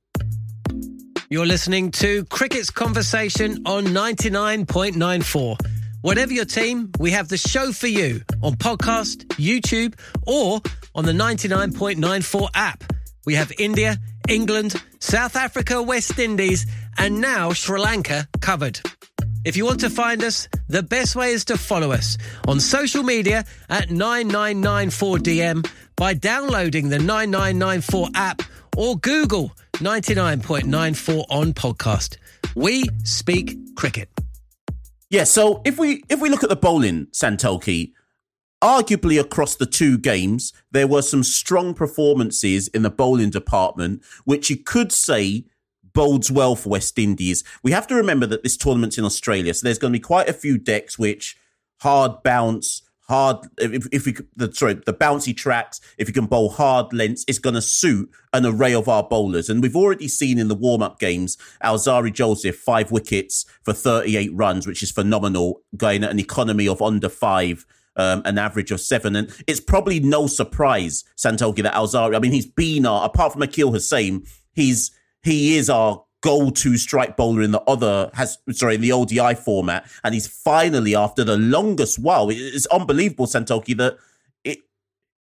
You're 1.31 1.47
listening 1.47 1.91
to 1.93 2.25
Cricket's 2.27 2.69
Conversation 2.71 3.63
on 3.67 3.87
99.94. 3.87 5.57
Whatever 6.03 6.33
your 6.33 6.45
team, 6.45 6.91
we 6.99 7.13
have 7.13 7.29
the 7.29 7.39
show 7.39 7.73
for 7.73 7.87
you 7.87 8.21
on 8.43 8.55
podcast, 8.55 9.25
YouTube, 9.37 9.95
or 10.27 10.61
on 10.95 11.07
the 11.07 11.13
99.94 11.13 12.49
app. 12.55 12.85
We 13.25 13.35
have 13.35 13.51
India, 13.59 13.97
England, 14.29 14.75
South 14.99 15.35
Africa, 15.35 15.83
West 15.83 16.19
Indies, 16.19 16.67
and 16.99 17.23
now 17.23 17.55
Sri 17.55 17.81
Lanka 17.81 18.29
covered. 18.41 18.81
If 19.47 19.57
you 19.57 19.65
want 19.65 19.81
to 19.81 19.91
find 19.91 20.23
us, 20.23 20.47
the 20.69 20.83
best 20.83 21.17
way 21.17 21.33
is 21.33 21.47
to 21.47 21.57
follow 21.57 21.91
us 21.91 22.19
on 22.47 22.61
social 22.61 23.03
media 23.03 23.45
at 23.71 23.89
9994DM 23.89 25.67
by 25.97 26.13
downloading 26.15 26.91
the 26.91 26.99
9994 26.99 28.09
app 28.15 28.43
or 28.77 28.99
Google 28.99 29.53
99.94 29.79 31.25
on 31.31 31.53
podcast. 31.53 32.17
We 32.55 32.85
speak 33.03 33.75
cricket. 33.75 34.09
Yeah, 35.11 35.25
so 35.25 35.63
if 35.65 35.79
we 35.79 36.05
if 36.09 36.21
we 36.21 36.29
look 36.31 36.43
at 36.43 36.49
the 36.49 36.57
bowling, 36.57 37.07
Santoki, 37.07 37.93
arguably 38.63 39.21
across 39.21 39.57
the 39.57 39.67
two 39.67 39.99
games, 39.99 40.53
there 40.71 40.87
were 40.87 41.03
some 41.03 41.25
strong 41.25 41.75
performances 41.75 42.69
in 42.69 42.83
the 42.83 42.91
bowling 42.91 43.31
department, 43.31 44.03
which 44.25 44.49
you 44.49 44.57
could 44.57 44.93
say 44.93 45.45
bodes 45.93 46.31
well 46.31 46.55
for 46.55 46.71
West 46.71 46.99
Indies. 46.99 47.43
We 47.63 47.73
have 47.73 47.87
to 47.89 47.95
remember 47.95 48.27
that 48.27 48.43
this 48.43 48.57
tournament's 48.57 48.99
in 48.99 49.05
Australia, 49.05 49.55
so 49.55 49.65
there's 49.65 49.79
going 49.79 49.93
to 49.93 49.99
be 49.99 50.03
quite 50.03 50.29
a 50.29 50.33
few 50.33 50.57
decks 50.57 50.99
which 50.99 51.37
hard 51.81 52.23
bounce, 52.23 52.83
hard 53.05 53.47
if, 53.59 53.87
if 53.93 54.07
we 54.07 54.15
the 54.37 54.53
sorry 54.53 54.75
the 54.75 54.95
bouncy 54.95 55.37
tracks 55.37 55.81
if 55.99 56.09
you 56.09 56.15
can 56.15 56.27
bowl 56.27 56.49
hard 56.49 56.93
lengths 56.93 57.25
it's 57.29 57.39
going 57.39 57.55
to 57.55 57.63
suit 57.63 58.11
an 58.33 58.47
array 58.47 58.75
of 58.75 58.89
our 58.89 59.03
bowlers. 59.03 59.51
And 59.51 59.63
we've 59.63 59.77
already 59.77 60.09
seen 60.09 60.39
in 60.39 60.49
the 60.49 60.55
warm-up 60.55 60.99
games 60.99 61.37
alzarri 61.63 62.13
joseph 62.13 62.57
five 62.57 62.91
wickets 62.91 63.45
for 63.63 63.73
38 63.73 64.31
runs 64.33 64.67
which 64.67 64.83
is 64.83 64.91
phenomenal 64.91 65.63
going 65.77 66.03
at 66.03 66.11
an 66.11 66.19
economy 66.19 66.67
of 66.67 66.81
under 66.81 67.09
five 67.09 67.67
um, 67.97 68.23
an 68.25 68.39
average 68.39 68.73
of 68.73 68.81
seven. 68.81 69.15
And 69.15 69.31
it's 69.47 69.61
probably 69.61 70.01
no 70.01 70.27
surprise 70.27 71.05
santoki 71.17 71.63
that 71.63 71.75
Alzarri, 71.75 72.17
i 72.17 72.19
mean 72.19 72.33
he's 72.33 72.47
been 72.47 72.87
our 72.87 73.07
apart 73.07 73.33
from 73.33 73.43
akeal 73.43 73.73
hosein 73.73 74.27
he's 74.53 74.91
he 75.23 75.57
is 75.57 75.71
our 75.71 76.05
go-to 76.25 76.79
strike 76.79 77.19
bowler 77.19 77.43
in 77.43 77.51
the 77.51 77.61
other 77.63 78.11
has 78.15 78.39
sorry 78.53 78.77
in 78.77 78.81
the 78.81 78.93
ODI 78.93 79.35
format, 79.35 79.87
and 80.03 80.15
he's 80.15 80.27
finally 80.27 80.97
after 80.97 81.23
the 81.23 81.37
longest 81.37 81.99
while. 81.99 82.31
It's 82.31 82.65
unbelievable, 82.67 83.27
Santoki, 83.27 83.77
that 83.77 83.99
it 84.43 84.61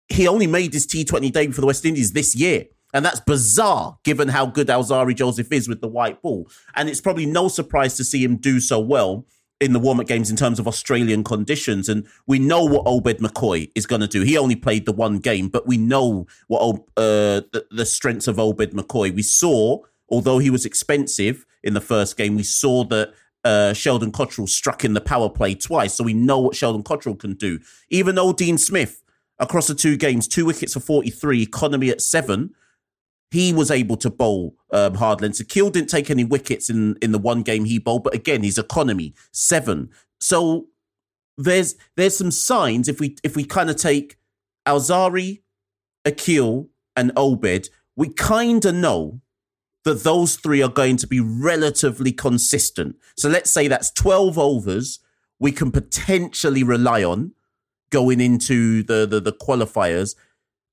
he 0.08 0.30
only 0.30 0.48
made 0.48 0.72
his 0.72 0.88
T20 0.88 1.30
debut 1.34 1.52
for 1.52 1.60
the 1.60 1.68
West 1.68 1.86
Indies 1.86 2.14
this 2.14 2.36
year. 2.36 2.66
And 2.94 3.04
that's 3.04 3.20
bizarre 3.20 3.98
given 4.04 4.30
how 4.30 4.46
good 4.46 4.68
Alzarri 4.68 5.16
Joseph 5.16 5.52
is 5.52 5.68
with 5.68 5.82
the 5.82 5.88
white 5.88 6.22
ball. 6.22 6.48
And 6.76 6.88
it's 6.88 7.02
probably 7.02 7.26
no 7.26 7.48
surprise 7.48 7.98
to 7.98 8.04
see 8.04 8.24
him 8.24 8.38
do 8.38 8.60
so 8.60 8.80
well 8.80 9.26
in 9.60 9.74
the 9.74 9.80
warm 9.80 10.00
up 10.00 10.08
games 10.08 10.30
in 10.30 10.38
terms 10.38 10.60
of 10.60 10.68
Australian 10.68 11.24
conditions. 11.24 11.90
And 11.90 12.08
we 12.28 12.38
know 12.38 12.64
what 12.64 12.84
Obed 12.86 13.18
McCoy 13.18 13.72
is 13.76 13.88
going 13.88 14.02
to 14.02 14.08
do. 14.08 14.22
He 14.22 14.38
only 14.38 14.56
played 14.56 14.86
the 14.86 14.94
one 14.94 15.18
game, 15.18 15.50
but 15.50 15.66
we 15.66 15.78
know 15.78 16.28
what 16.48 16.76
uh, 16.96 17.42
the, 17.52 17.66
the 17.72 17.86
strengths 17.86 18.28
of 18.28 18.40
Obed 18.40 18.72
McCoy. 18.74 19.14
We 19.14 19.24
saw 19.24 19.80
although 20.10 20.40
he 20.40 20.50
was 20.50 20.66
expensive 20.66 21.46
in 21.64 21.74
the 21.74 21.82
first 21.82 22.18
game, 22.18 22.36
we 22.36 22.44
saw 22.44 22.84
that 22.86 23.14
uh, 23.44 23.74
Sheldon 23.74 24.12
Cottrell 24.12 24.48
struck 24.48 24.86
in 24.86 24.94
the 24.94 25.02
power 25.02 25.30
play 25.30 25.56
twice. 25.56 25.96
So 25.96 26.04
we 26.04 26.14
know 26.14 26.40
what 26.40 26.56
Sheldon 26.56 26.84
Cottrell 26.84 27.16
can 27.16 27.34
do. 27.34 27.60
Even 27.90 28.16
though 28.16 28.34
Dean 28.34 28.58
Smith, 28.58 29.04
across 29.40 29.68
the 29.68 29.76
two 29.76 29.98
games, 29.98 30.28
two 30.28 30.46
wickets 30.46 30.74
for 30.74 30.80
43, 30.80 31.42
economy 31.42 31.90
at 31.90 32.02
seven, 32.02 32.54
he 33.32 33.52
was 33.52 33.72
able 33.72 33.98
to 33.98 34.12
bowl 34.12 34.56
um, 34.72 34.94
hard 34.94 35.20
lengths. 35.20 35.42
Akeal 35.42 35.72
didn't 35.72 35.90
take 35.90 36.12
any 36.12 36.24
wickets 36.24 36.70
in, 36.70 36.96
in 37.02 37.12
the 37.12 37.18
one 37.18 37.42
game 37.42 37.66
he 37.66 37.80
bowled, 37.80 38.04
but 38.04 38.14
again, 38.14 38.44
his 38.44 38.60
economy, 38.60 39.16
seven. 39.32 39.90
So 40.20 40.68
there's 41.36 41.76
there's 41.98 42.16
some 42.16 42.30
signs 42.30 42.88
if 42.88 43.00
we 43.00 43.16
if 43.24 43.36
we 43.36 43.44
kind 43.44 43.72
of 43.72 43.76
take 43.76 44.18
Alzarri, 44.68 45.42
Akeal, 46.06 46.68
and 46.96 47.12
Obed, 47.18 47.70
we 47.96 48.10
kind 48.10 48.64
of 48.66 48.76
know 48.76 49.20
that 49.84 50.04
those 50.04 50.36
three 50.38 50.62
are 50.62 50.70
going 50.70 50.98
to 50.98 51.08
be 51.08 51.20
relatively 51.20 52.12
consistent. 52.12 52.96
So 53.18 53.30
let's 53.30 53.52
say 53.52 53.68
that's 53.68 53.92
12 53.92 54.38
overs 54.38 55.00
we 55.40 55.52
can 55.52 55.72
potentially 55.72 56.64
rely 56.64 57.04
on 57.04 57.34
going 57.90 58.22
into 58.22 58.82
the, 58.84 59.06
the, 59.06 59.20
the 59.20 59.34
qualifiers. 59.34 60.16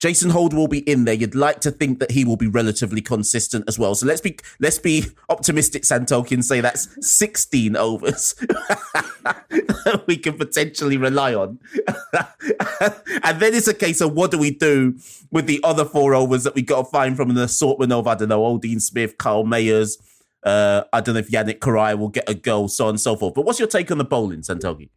Jason 0.01 0.31
Holder 0.31 0.57
will 0.57 0.69
be 0.69 0.79
in 0.81 1.05
there. 1.05 1.15
You'd 1.15 1.35
like 1.35 1.61
to 1.61 1.71
think 1.71 1.99
that 2.01 2.11
he 2.11 2.25
will 2.25 2.39
be 2.39 2.47
relatively 2.47 3.03
consistent 3.03 3.67
as 3.69 3.79
well. 3.79 3.95
So 3.95 4.07
let's 4.07 4.23
be 4.23 4.39
let's 4.59 4.79
be 4.79 5.05
optimistic, 5.29 5.83
Santoki, 5.83 6.33
and 6.33 6.45
say 6.45 6.61
that's 6.61 6.89
16 7.07 7.77
overs 7.77 8.35
we 10.07 10.17
can 10.17 10.37
potentially 10.37 10.97
rely 10.97 11.35
on. 11.35 11.59
and 13.23 13.41
then 13.41 13.55
it's 13.55 13.69
a 13.69 13.75
case 13.75 14.01
of 14.01 14.15
what 14.15 14.31
do 14.31 14.39
we 14.39 14.51
do 14.51 14.95
with 15.31 15.47
the 15.47 15.61
other 15.63 15.85
four 15.85 16.15
overs 16.15 16.45
that 16.45 16.55
we 16.55 16.63
got 16.63 16.85
to 16.85 16.91
find 16.91 17.17
from 17.17 17.31
an 17.31 17.39
assortment 17.39 17.93
of, 17.93 18.07
I 18.07 18.15
don't 18.15 18.29
know, 18.29 18.43
Odean 18.43 18.81
Smith, 18.81 19.19
Kyle 19.19 19.45
Mayers. 19.45 19.99
Uh, 20.43 20.85
I 20.93 21.01
don't 21.01 21.15
know 21.15 21.21
if 21.21 21.31
Yannick 21.31 21.59
Cariah 21.59 21.99
will 21.99 22.09
get 22.09 22.29
a 22.29 22.35
goal, 22.35 22.69
so 22.69 22.85
on 22.85 22.91
and 22.91 23.01
so 23.01 23.17
forth. 23.17 23.35
But 23.35 23.45
what's 23.45 23.59
your 23.59 23.69
take 23.69 23.91
on 23.91 23.99
the 23.99 24.05
bowling, 24.05 24.41
Santoki? 24.41 24.89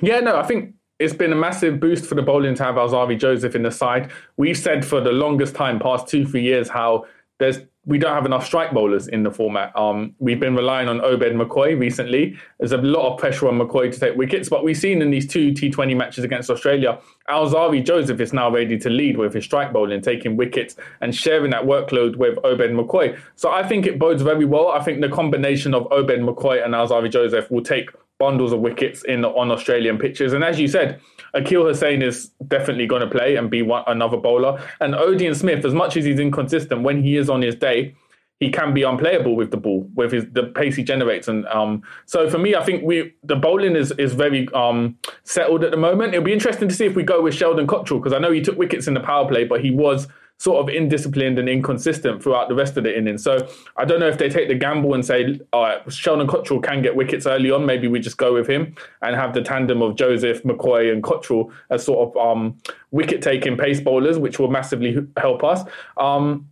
Yeah, 0.00 0.20
no, 0.20 0.36
I 0.36 0.44
think 0.44 0.74
it's 0.98 1.14
been 1.14 1.32
a 1.32 1.36
massive 1.36 1.80
boost 1.80 2.06
for 2.06 2.14
the 2.14 2.22
bowling 2.22 2.54
to 2.56 2.64
have 2.64 2.74
Alzarri 2.74 3.18
Joseph 3.18 3.54
in 3.54 3.62
the 3.62 3.70
side. 3.70 4.10
We've 4.36 4.58
said 4.58 4.84
for 4.84 5.00
the 5.00 5.12
longest 5.12 5.54
time, 5.54 5.78
past 5.78 6.08
two, 6.08 6.26
three 6.26 6.42
years, 6.42 6.68
how 6.68 7.06
there's 7.38 7.60
we 7.88 7.96
don't 7.96 8.12
have 8.12 8.26
enough 8.26 8.44
strike 8.44 8.72
bowlers 8.72 9.08
in 9.08 9.22
the 9.22 9.30
format. 9.30 9.74
Um, 9.74 10.14
we've 10.18 10.38
been 10.38 10.54
relying 10.54 10.88
on 10.88 11.00
Obed 11.00 11.32
McCoy 11.32 11.78
recently. 11.78 12.36
There's 12.58 12.72
a 12.72 12.76
lot 12.76 13.10
of 13.10 13.18
pressure 13.18 13.48
on 13.48 13.58
McCoy 13.58 13.90
to 13.90 13.98
take 13.98 14.14
wickets, 14.14 14.50
but 14.50 14.62
we've 14.62 14.76
seen 14.76 15.00
in 15.00 15.10
these 15.10 15.26
two 15.26 15.52
T20 15.52 15.96
matches 15.96 16.22
against 16.22 16.50
Australia, 16.50 17.00
Alzarri 17.30 17.82
Joseph 17.82 18.20
is 18.20 18.34
now 18.34 18.50
ready 18.50 18.76
to 18.78 18.90
lead 18.90 19.16
with 19.16 19.32
his 19.32 19.44
strike 19.44 19.72
bowling, 19.72 20.02
taking 20.02 20.36
wickets 20.36 20.76
and 21.00 21.14
sharing 21.14 21.50
that 21.52 21.62
workload 21.62 22.16
with 22.16 22.36
Obed 22.44 22.72
McCoy. 22.72 23.18
So 23.36 23.50
I 23.50 23.66
think 23.66 23.86
it 23.86 23.98
bodes 23.98 24.20
very 24.20 24.44
well. 24.44 24.68
I 24.68 24.84
think 24.84 25.00
the 25.00 25.08
combination 25.08 25.72
of 25.72 25.90
Obed 25.90 26.20
McCoy 26.20 26.62
and 26.62 26.74
Alzarri 26.74 27.10
Joseph 27.10 27.50
will 27.50 27.62
take 27.62 27.88
bundles 28.18 28.52
of 28.52 28.60
wickets 28.60 29.04
in 29.04 29.24
on 29.24 29.50
Australian 29.50 29.98
pitches. 29.98 30.32
And 30.32 30.42
as 30.42 30.58
you 30.58 30.68
said, 30.68 31.00
Akeal 31.34 31.64
Hosein 31.64 32.02
is 32.02 32.30
definitely 32.48 32.86
going 32.86 33.02
to 33.02 33.08
play 33.08 33.36
and 33.36 33.50
be 33.50 33.62
one, 33.62 33.84
another 33.86 34.16
bowler. 34.16 34.60
And 34.80 34.94
Odean 34.94 35.36
Smith, 35.36 35.64
as 35.64 35.74
much 35.74 35.96
as 35.96 36.04
he's 36.04 36.18
inconsistent, 36.18 36.82
when 36.82 37.02
he 37.02 37.16
is 37.16 37.30
on 37.30 37.42
his 37.42 37.54
day, 37.54 37.94
he 38.40 38.50
can 38.50 38.72
be 38.72 38.82
unplayable 38.82 39.34
with 39.34 39.50
the 39.50 39.56
ball 39.56 39.88
with 39.94 40.12
his 40.12 40.24
the 40.32 40.44
pace 40.44 40.76
he 40.76 40.84
generates 40.84 41.26
and 41.26 41.44
um 41.46 41.82
so 42.06 42.30
for 42.30 42.38
me 42.38 42.54
I 42.54 42.64
think 42.64 42.84
we 42.84 43.12
the 43.24 43.36
bowling 43.36 43.74
is 43.74 43.90
is 43.98 44.14
very 44.14 44.48
um 44.54 44.96
settled 45.24 45.64
at 45.64 45.72
the 45.72 45.76
moment 45.76 46.14
it'll 46.14 46.24
be 46.24 46.32
interesting 46.32 46.68
to 46.68 46.74
see 46.74 46.86
if 46.86 46.94
we 46.94 47.02
go 47.02 47.20
with 47.20 47.34
Sheldon 47.34 47.66
Cottrell 47.66 47.98
because 47.98 48.12
I 48.12 48.18
know 48.18 48.30
he 48.30 48.40
took 48.40 48.56
wickets 48.56 48.86
in 48.86 48.94
the 48.94 49.00
power 49.00 49.26
play 49.26 49.44
but 49.44 49.60
he 49.60 49.72
was 49.72 50.06
sort 50.38 50.60
of 50.60 50.74
indisciplined 50.74 51.38
and 51.38 51.48
inconsistent 51.48 52.22
throughout 52.22 52.48
the 52.48 52.54
rest 52.54 52.76
of 52.76 52.84
the 52.84 52.96
innings. 52.96 53.22
So 53.24 53.48
I 53.76 53.84
don't 53.84 53.98
know 53.98 54.08
if 54.08 54.18
they 54.18 54.28
take 54.28 54.48
the 54.48 54.54
gamble 54.54 54.94
and 54.94 55.04
say, 55.04 55.40
all 55.52 55.62
right, 55.62 55.92
Sheldon 55.92 56.28
Cottrell 56.28 56.60
can 56.60 56.80
get 56.80 56.94
wickets 56.94 57.26
early 57.26 57.50
on. 57.50 57.66
Maybe 57.66 57.88
we 57.88 57.98
just 57.98 58.16
go 58.16 58.32
with 58.32 58.46
him 58.46 58.74
and 59.02 59.16
have 59.16 59.34
the 59.34 59.42
tandem 59.42 59.82
of 59.82 59.96
Joseph, 59.96 60.44
McCoy, 60.44 60.92
and 60.92 61.02
Cottrell 61.02 61.50
as 61.70 61.84
sort 61.84 62.08
of 62.08 62.16
um, 62.16 62.56
wicket 62.92 63.20
taking 63.20 63.56
pace 63.56 63.80
bowlers, 63.80 64.16
which 64.18 64.38
will 64.38 64.50
massively 64.50 64.96
help 65.16 65.42
us. 65.42 65.68
Um, 65.96 66.48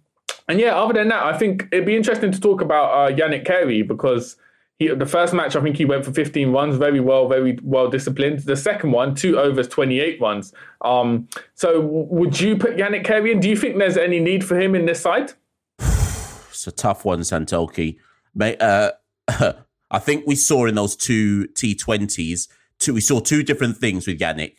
and 0.48 0.58
yeah, 0.58 0.76
other 0.76 0.94
than 0.94 1.08
that, 1.08 1.24
I 1.24 1.38
think 1.38 1.68
it'd 1.70 1.86
be 1.86 1.96
interesting 1.96 2.32
to 2.32 2.40
talk 2.40 2.60
about 2.60 2.90
uh, 2.90 3.14
Yannick 3.14 3.46
Cariah 3.46 3.86
because 3.86 4.36
he, 4.78 4.88
the 4.88 5.06
first 5.06 5.32
match, 5.32 5.56
I 5.56 5.62
think 5.62 5.76
he 5.76 5.84
went 5.84 6.04
for 6.04 6.12
15 6.12 6.52
runs, 6.52 6.76
very 6.76 7.00
well, 7.00 7.28
very 7.28 7.58
well 7.62 7.88
disciplined. 7.88 8.40
The 8.40 8.56
second 8.56 8.92
one, 8.92 9.14
two 9.14 9.38
overs, 9.38 9.68
28 9.68 10.20
runs. 10.20 10.52
Um, 10.82 11.28
so 11.54 11.80
would 11.80 12.38
you 12.38 12.56
put 12.56 12.76
Yannick 12.76 13.04
Cariah 13.04 13.32
in? 13.32 13.40
Do 13.40 13.48
you 13.48 13.56
think 13.56 13.78
there's 13.78 13.96
any 13.96 14.20
need 14.20 14.44
for 14.44 14.58
him 14.60 14.74
in 14.74 14.84
this 14.84 15.00
side? 15.00 15.32
it's 15.78 16.66
a 16.66 16.72
tough 16.72 17.04
one, 17.04 17.20
Santoki. 17.20 17.98
Uh, 18.40 18.90
I 19.90 19.98
think 19.98 20.26
we 20.26 20.34
saw 20.34 20.66
in 20.66 20.74
those 20.74 20.96
two 20.96 21.48
T20s, 21.48 22.48
two, 22.78 22.94
we 22.94 23.00
saw 23.00 23.20
two 23.20 23.42
different 23.42 23.76
things 23.78 24.06
with 24.06 24.18
Yannick. 24.18 24.56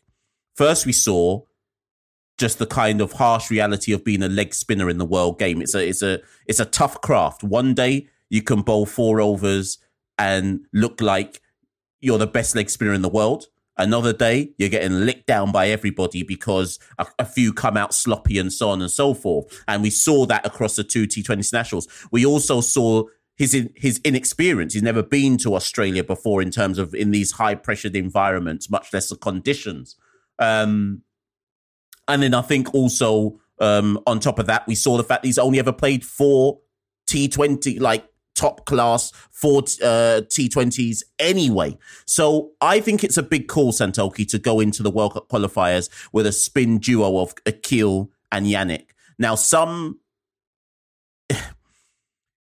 First, 0.55 0.85
we 0.85 0.93
saw 0.93 1.43
just 2.37 2.59
the 2.59 2.67
kind 2.67 3.01
of 3.01 3.13
harsh 3.13 3.49
reality 3.49 3.91
of 3.93 4.03
being 4.03 4.23
a 4.23 4.29
leg 4.29 4.53
spinner 4.53 4.89
in 4.89 4.97
the 4.97 5.05
world 5.05 5.39
game. 5.39 5.61
It's 5.61 5.75
a 5.75 5.87
it's 5.87 6.01
a 6.01 6.19
it's 6.45 6.59
a 6.59 6.65
tough 6.65 7.01
craft. 7.01 7.43
One 7.43 7.73
day 7.73 8.07
you 8.29 8.41
can 8.41 8.61
bowl 8.61 8.85
four 8.85 9.19
overs 9.19 9.79
and 10.17 10.61
look 10.73 11.01
like 11.01 11.41
you're 11.99 12.17
the 12.17 12.27
best 12.27 12.55
leg 12.55 12.69
spinner 12.69 12.93
in 12.93 13.01
the 13.01 13.09
world. 13.09 13.47
Another 13.79 14.11
day, 14.11 14.53
you're 14.57 14.69
getting 14.69 15.05
licked 15.05 15.27
down 15.27 15.51
by 15.51 15.69
everybody 15.69 16.23
because 16.23 16.79
a, 16.97 17.05
a, 17.19 17.25
few 17.25 17.53
come 17.53 17.77
out 17.77 17.93
sloppy 17.93 18.39
and 18.39 18.51
so 18.51 18.71
on 18.71 18.81
and 18.81 18.89
so 18.89 19.13
forth. 19.13 19.63
And 19.67 19.83
we 19.83 19.91
saw 19.91 20.25
that 20.25 20.45
across 20.47 20.75
the 20.75 20.83
two 20.83 21.05
T20 21.05 21.53
nationals. 21.53 21.87
We 22.11 22.25
also 22.25 22.61
saw 22.61 23.03
his 23.35 23.53
in, 23.53 23.71
his 23.75 24.01
inexperience. 24.03 24.73
He's 24.73 24.81
never 24.81 25.03
been 25.03 25.37
to 25.39 25.53
Australia 25.53 26.03
before 26.03 26.41
in 26.41 26.49
terms 26.49 26.79
of 26.79 26.95
in 26.95 27.11
these 27.11 27.33
high 27.33 27.53
pressured 27.53 27.95
environments, 27.95 28.67
much 28.67 28.91
less 28.91 29.09
the 29.09 29.15
conditions. 29.15 29.95
Um, 30.39 31.03
and 32.07 32.23
then 32.23 32.33
I 32.33 32.41
think 32.41 32.73
also 32.73 33.39
um, 33.59 33.99
on 34.07 34.19
top 34.19 34.39
of 34.39 34.47
that, 34.47 34.65
we 34.67 34.73
saw 34.73 34.97
the 34.97 35.03
fact 35.03 35.23
he's 35.23 35.37
only 35.37 35.59
ever 35.59 35.73
played 35.73 36.03
four 36.03 36.59
T20 37.07 37.79
like 37.79 38.07
top 38.37 38.65
class 38.65 39.11
for 39.31 39.59
uh, 39.59 40.21
T20s 40.29 41.03
anyway. 41.19 41.77
So 42.05 42.51
I 42.61 42.79
think 42.79 43.03
it's 43.03 43.17
a 43.17 43.23
big 43.23 43.47
call, 43.47 43.73
Santoki, 43.73 44.27
to 44.29 44.39
go 44.39 44.59
into 44.59 44.83
the 44.83 44.91
World 44.91 45.13
Cup 45.13 45.27
qualifiers 45.27 45.89
with 46.13 46.25
a 46.27 46.31
spin 46.31 46.77
duo 46.77 47.19
of 47.19 47.35
Akeal 47.45 48.09
and 48.31 48.45
Yannick. 48.45 48.87
Now, 49.17 49.35
some. 49.35 49.99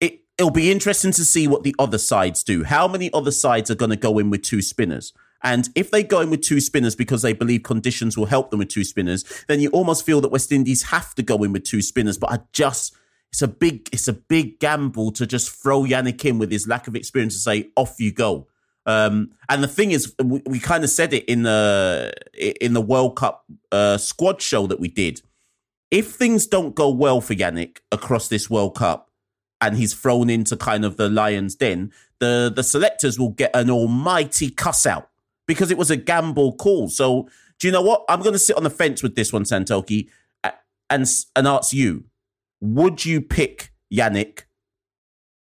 It, 0.02 0.20
it'll 0.38 0.52
be 0.52 0.70
interesting 0.70 1.14
to 1.14 1.24
see 1.24 1.48
what 1.48 1.64
the 1.64 1.74
other 1.80 1.98
sides 1.98 2.44
do. 2.44 2.66
How 2.66 2.90
many 2.90 3.10
other 3.14 3.32
sides 3.32 3.72
are 3.72 3.76
going 3.76 3.92
to 3.92 3.96
go 3.96 4.20
in 4.20 4.30
with 4.30 4.42
two 4.42 4.62
spinners? 4.62 5.14
And 5.44 5.70
if 5.76 5.92
they 5.92 6.04
go 6.04 6.20
in 6.20 6.30
with 6.30 6.42
two 6.42 6.60
spinners 6.60 6.94
because 6.94 7.22
they 7.22 7.32
believe 7.32 7.64
conditions 7.64 8.18
will 8.18 8.26
help 8.26 8.50
them 8.50 8.60
with 8.60 8.68
two 8.68 8.84
spinners, 8.84 9.24
then 9.48 9.62
you 9.62 9.70
almost 9.70 10.06
feel 10.06 10.20
that 10.22 10.30
West 10.30 10.52
Indies 10.52 10.84
have 10.84 11.16
to 11.16 11.24
go 11.24 11.44
in 11.44 11.54
with 11.54 11.64
two 11.64 11.82
spinners. 11.82 12.18
But 12.18 12.32
I 12.32 12.40
just 12.52 12.94
it's 13.34 13.42
a 13.42 13.48
big 13.48 13.90
it's 13.92 14.08
a 14.08 14.14
big 14.14 14.60
gamble 14.60 15.12
to 15.14 15.26
just 15.26 15.50
throw 15.50 15.82
Yannick 15.82 16.24
in 16.24 16.38
with 16.38 16.52
his 16.52 16.68
lack 16.68 16.88
of 16.88 16.96
experience 16.96 17.34
and 17.34 17.42
say 17.42 17.72
off 17.76 18.00
you 18.00 18.12
go. 18.12 18.48
Um, 18.86 19.32
and 19.50 19.64
the 19.64 19.68
thing 19.68 19.90
is, 19.90 20.14
we, 20.24 20.44
we 20.46 20.60
kind 20.60 20.84
of 20.84 20.92
said 20.92 21.14
it 21.14 21.26
in 21.26 21.42
the 21.42 22.14
in 22.62 22.74
the 22.74 22.82
World 22.82 23.16
Cup 23.16 23.44
uh, 23.72 23.98
squad 23.98 24.40
show 24.40 24.68
that 24.68 24.80
we 24.80 24.88
did. 24.88 25.22
If 25.90 26.12
things 26.12 26.46
don't 26.46 26.76
go 26.76 26.92
well 26.92 27.22
for 27.22 27.34
Yannick 27.34 27.80
across 27.92 28.28
this 28.28 28.52
World 28.52 28.76
Cup, 28.76 29.10
and 29.60 29.78
he's 29.78 29.96
thrown 29.96 30.30
into 30.30 30.56
kind 30.56 30.86
of 30.86 30.98
the 30.98 31.10
Lions' 31.10 31.56
den, 31.56 31.92
the 32.20 32.54
the 32.56 32.64
selectors 32.64 33.18
will 33.18 33.32
get 33.32 33.50
an 33.56 33.72
almighty 33.72 34.52
cuss 34.52 34.86
out 34.86 35.10
because 35.48 35.72
it 35.72 35.78
was 35.80 35.90
a 35.90 35.98
gamble 35.98 36.54
call. 36.54 36.88
So 36.88 37.28
do 37.60 37.68
you 37.68 37.72
know 37.72 37.82
what? 37.82 38.06
I'm 38.08 38.22
going 38.22 38.34
to 38.34 38.40
sit 38.40 38.58
on 38.58 38.64
the 38.64 38.70
fence 38.70 39.02
with 39.02 39.16
this 39.16 39.34
one, 39.34 39.44
Santoki, 39.44 40.10
and 40.44 41.08
and 41.36 41.48
ask 41.48 41.74
you 41.74 42.04
would 42.64 43.04
you 43.04 43.20
pick 43.20 43.74
Yannick 43.94 44.44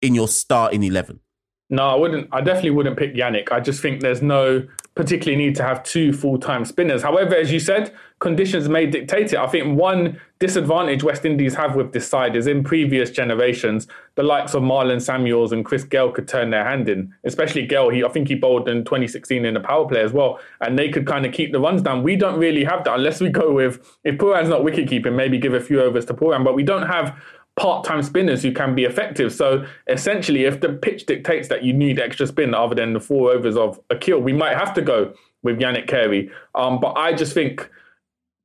in 0.02 0.14
your 0.14 0.28
starting 0.28 0.84
11? 0.84 1.22
No, 1.70 1.88
I 1.88 1.96
wouldn't. 1.96 2.28
I 2.34 2.42
definitely 2.42 2.72
wouldn't 2.72 2.98
pick 2.98 3.16
Yannick. 3.16 3.50
I 3.50 3.62
just 3.62 3.82
think 3.82 4.02
there's 4.02 4.22
no 4.22 4.68
particularly 4.96 5.44
need 5.44 5.56
to 5.56 5.64
have 5.64 5.84
two 5.84 6.14
full 6.14 6.38
time 6.38 6.66
spinners. 6.66 7.02
However, 7.02 7.36
as 7.36 7.52
you 7.52 7.60
said, 7.60 7.94
conditions 8.20 8.70
may 8.70 8.86
dictate 8.86 9.34
it. 9.34 9.40
I 9.40 9.48
think 9.48 9.78
one 9.78 10.20
disadvantage 10.40 11.04
West 11.04 11.26
Indies 11.26 11.56
have 11.56 11.76
with 11.76 11.94
this 11.94 12.08
side 12.08 12.36
is 12.36 12.48
in 12.48 12.64
previous 12.64 13.10
generations, 13.10 13.88
the 14.16 14.24
likes 14.24 14.54
of 14.54 14.62
Marlon 14.62 15.02
Samuels 15.02 15.52
and 15.52 15.66
Chris 15.66 15.84
Gayle 15.84 16.12
could 16.12 16.28
turn 16.28 16.52
their 16.52 16.64
hand 16.64 16.90
in, 16.90 17.14
especially 17.24 17.66
Gayle. 17.66 17.90
He, 17.90 18.04
I 18.04 18.10
think 18.10 18.28
he 18.28 18.36
bowled 18.36 18.70
in 18.70 18.84
2016 18.84 19.46
in 19.46 19.54
the 19.56 19.60
power 19.60 19.88
play 19.88 20.02
as 20.02 20.14
well, 20.14 20.40
and 20.62 20.78
they 20.78 20.90
could 20.90 21.08
kind 21.08 21.26
of 21.26 21.34
keep 21.34 21.52
the 21.52 21.60
runs 21.60 21.82
down. 21.82 22.04
We 22.04 22.16
don't 22.16 22.38
really 22.38 22.64
have 22.64 22.84
that 22.84 22.96
unless 22.96 23.20
we 23.20 23.30
go 23.30 23.52
with, 23.52 23.98
if 24.04 24.18
Pooran's 24.18 24.50
not 24.50 24.64
wicket 24.64 24.88
keeping, 24.88 25.16
maybe 25.16 25.38
give 25.38 25.54
a 25.54 25.62
few 25.62 25.82
overs 25.82 26.06
to 26.06 26.14
Pooran, 26.14 26.44
but 26.44 26.56
we 26.56 26.64
don't 26.64 26.88
have 26.88 27.18
part-time 27.56 28.02
spinners 28.02 28.42
who 28.42 28.52
can 28.52 28.74
be 28.74 28.84
effective. 28.84 29.32
So 29.32 29.66
essentially, 29.88 30.46
if 30.46 30.62
the 30.62 30.70
pitch 30.70 31.06
dictates 31.06 31.48
that 31.50 31.64
you 31.64 31.74
need 31.74 32.00
extra 32.00 32.28
spin 32.28 32.54
other 32.54 32.76
than 32.76 32.94
the 32.94 33.00
four 33.00 33.32
overs 33.32 33.56
of 33.56 33.80
Akeal, 33.90 34.22
we 34.22 34.34
might 34.34 34.58
have 34.58 34.74
to 34.74 34.82
go 34.82 35.14
with 35.44 35.60
Yannick 35.60 35.88
Cariah. 35.88 36.32
Um, 36.56 36.80
but 36.80 36.98
I 36.98 37.14
just 37.14 37.34
think 37.34 37.70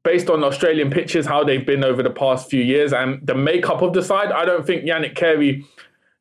based 0.05 0.29
on 0.29 0.44
Australian 0.44 0.90
pitches, 0.90 1.27
how 1.27 1.42
they've 1.42 1.66
been 1.66 1.85
over 1.85 2.03
the 2.03 2.11
past 2.11 2.51
few 2.51 2.62
years 2.62 2.92
and 2.92 3.27
the 3.27 3.35
makeup 3.35 3.83
of 3.83 3.92
the 3.92 4.03
side, 4.03 4.31
I 4.31 4.44
don't 4.44 4.66
think 4.66 4.85
Yannick 4.85 5.14
Cariah 5.14 5.64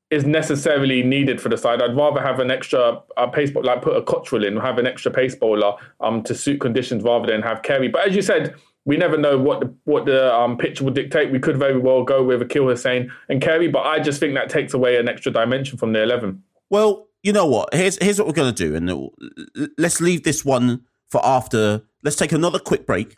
is 0.10 0.26
necessarily 0.26 1.04
needed 1.04 1.42
for 1.42 1.50
the 1.50 1.58
side. 1.58 1.82
I'd 1.82 1.96
rather 1.96 2.22
have 2.22 2.40
an 2.40 2.50
extra 2.50 3.02
uh, 3.18 3.28
pace 3.28 3.54
like 3.54 3.82
put 3.82 3.98
a 3.98 4.02
Cottrell 4.02 4.46
in, 4.46 4.56
have 4.56 4.78
an 4.78 4.88
extra 4.88 5.12
pace 5.12 5.36
bowler 5.36 5.76
um, 6.00 6.24
to 6.24 6.34
suit 6.34 6.62
conditions 6.62 7.04
rather 7.04 7.28
than 7.28 7.42
have 7.42 7.62
Cariah. 7.62 7.92
But 7.92 8.08
as 8.08 8.16
you 8.16 8.22
said, 8.22 8.56
we 8.88 8.96
never 8.96 9.18
know 9.18 9.38
what 9.38 9.60
the 9.60 9.76
what 9.84 10.06
the 10.06 10.34
um, 10.34 10.58
pitch 10.58 10.82
will 10.82 10.92
dictate. 10.92 11.30
We 11.30 11.40
could 11.40 11.58
very 11.58 11.78
well 11.78 12.04
go 12.04 12.24
with 12.24 12.42
Akeal 12.42 12.72
Hosein 12.72 13.12
and 13.28 13.42
Cariah, 13.42 13.72
but 13.72 13.86
I 13.86 14.00
just 14.00 14.20
think 14.20 14.34
that 14.36 14.50
takes 14.50 14.74
away 14.74 14.96
an 14.98 15.10
extra 15.10 15.32
dimension 15.32 15.78
from 15.78 15.92
the 15.92 16.02
eleven. 16.02 16.42
Well, 16.70 17.08
you 17.22 17.34
know 17.34 17.46
what? 17.46 17.74
Here's 17.74 18.02
here's 18.02 18.18
what 18.18 18.28
we're 18.28 18.34
gonna 18.34 18.54
do, 18.54 18.76
and 18.76 19.70
let's 19.78 20.00
leave 20.00 20.24
this 20.24 20.46
one 20.46 20.86
for 21.10 21.24
after. 21.24 21.84
Let's 22.02 22.16
take 22.16 22.32
another 22.32 22.60
quick 22.60 22.88
break, 22.88 23.18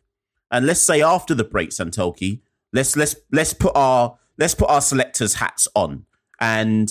and 0.49 0.65
let's 0.65 0.81
say 0.81 1.03
after 1.03 1.35
the 1.35 1.43
break, 1.43 1.69
Santoki, 1.69 2.41
let's 2.73 2.97
let's 2.97 3.15
let's 3.31 3.53
put 3.53 3.73
our 3.75 4.17
let's 4.39 4.55
put 4.55 4.71
our 4.71 4.81
selectors 4.81 5.35
hats 5.35 5.67
on, 5.75 6.07
and 6.39 6.89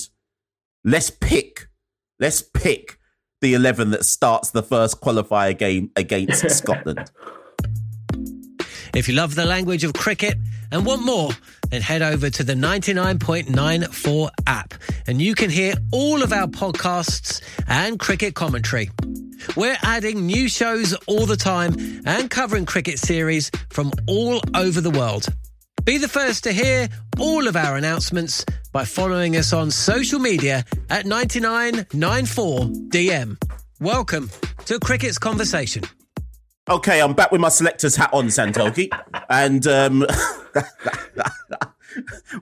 let's 0.85 1.11
pick 1.11 1.69
let's 2.21 2.43
pick 2.43 3.01
the 3.41 3.55
eleven 3.55 3.91
that 3.91 4.05
starts 4.05 4.53
the 4.53 4.63
first 4.63 5.01
qualifier 5.01 5.59
game 5.59 5.91
against 5.97 6.49
Scotland. 6.57 7.11
If 8.95 9.09
you 9.09 9.15
love 9.15 9.35
the 9.35 9.45
language 9.45 9.85
of 9.85 9.93
cricket 9.93 10.39
and 10.71 10.87
want 10.87 11.05
more, 11.05 11.33
then 11.71 11.83
head 11.83 12.03
over 12.03 12.31
to 12.31 12.45
the 12.45 12.55
99.94 12.55 14.31
app 14.47 14.75
and 15.07 15.21
you 15.21 15.35
can 15.35 15.51
hear 15.51 15.75
all 15.93 16.23
of 16.23 16.33
our 16.33 16.47
podcasts 16.47 17.43
and 17.67 17.99
cricket 17.99 18.35
commentary. 18.35 18.91
We're 19.57 19.77
adding 19.83 20.27
new 20.27 20.49
shows 20.49 20.95
all 21.07 21.27
the 21.27 21.37
time 21.37 21.75
and 22.05 22.31
covering 22.31 22.67
cricket 22.67 22.99
series 22.99 23.51
from 23.71 23.93
all 24.07 24.41
over 24.55 24.81
the 24.81 24.91
world. 24.91 25.27
Be 25.85 25.99
the 25.99 26.09
first 26.09 26.45
to 26.45 26.53
hear 26.53 26.89
all 27.19 27.49
of 27.49 27.57
our 27.57 27.77
announcements 27.77 28.47
by 28.73 28.85
following 28.85 29.37
us 29.37 29.53
on 29.53 29.71
social 29.71 30.19
media 30.19 30.65
at 30.91 31.05
9994DM. 31.07 33.37
Welcome 33.81 34.29
to 34.67 34.81
Cricket's 34.81 35.19
Conversation. 35.19 35.85
Okay, 36.69 37.01
I'm 37.01 37.15
back 37.15 37.33
with 37.33 37.41
my 37.41 37.49
selector's 37.49 37.97
hat 37.97 38.11
on, 38.13 38.27
Santoki. 38.27 38.89
and 39.31 39.67
um, 39.67 40.01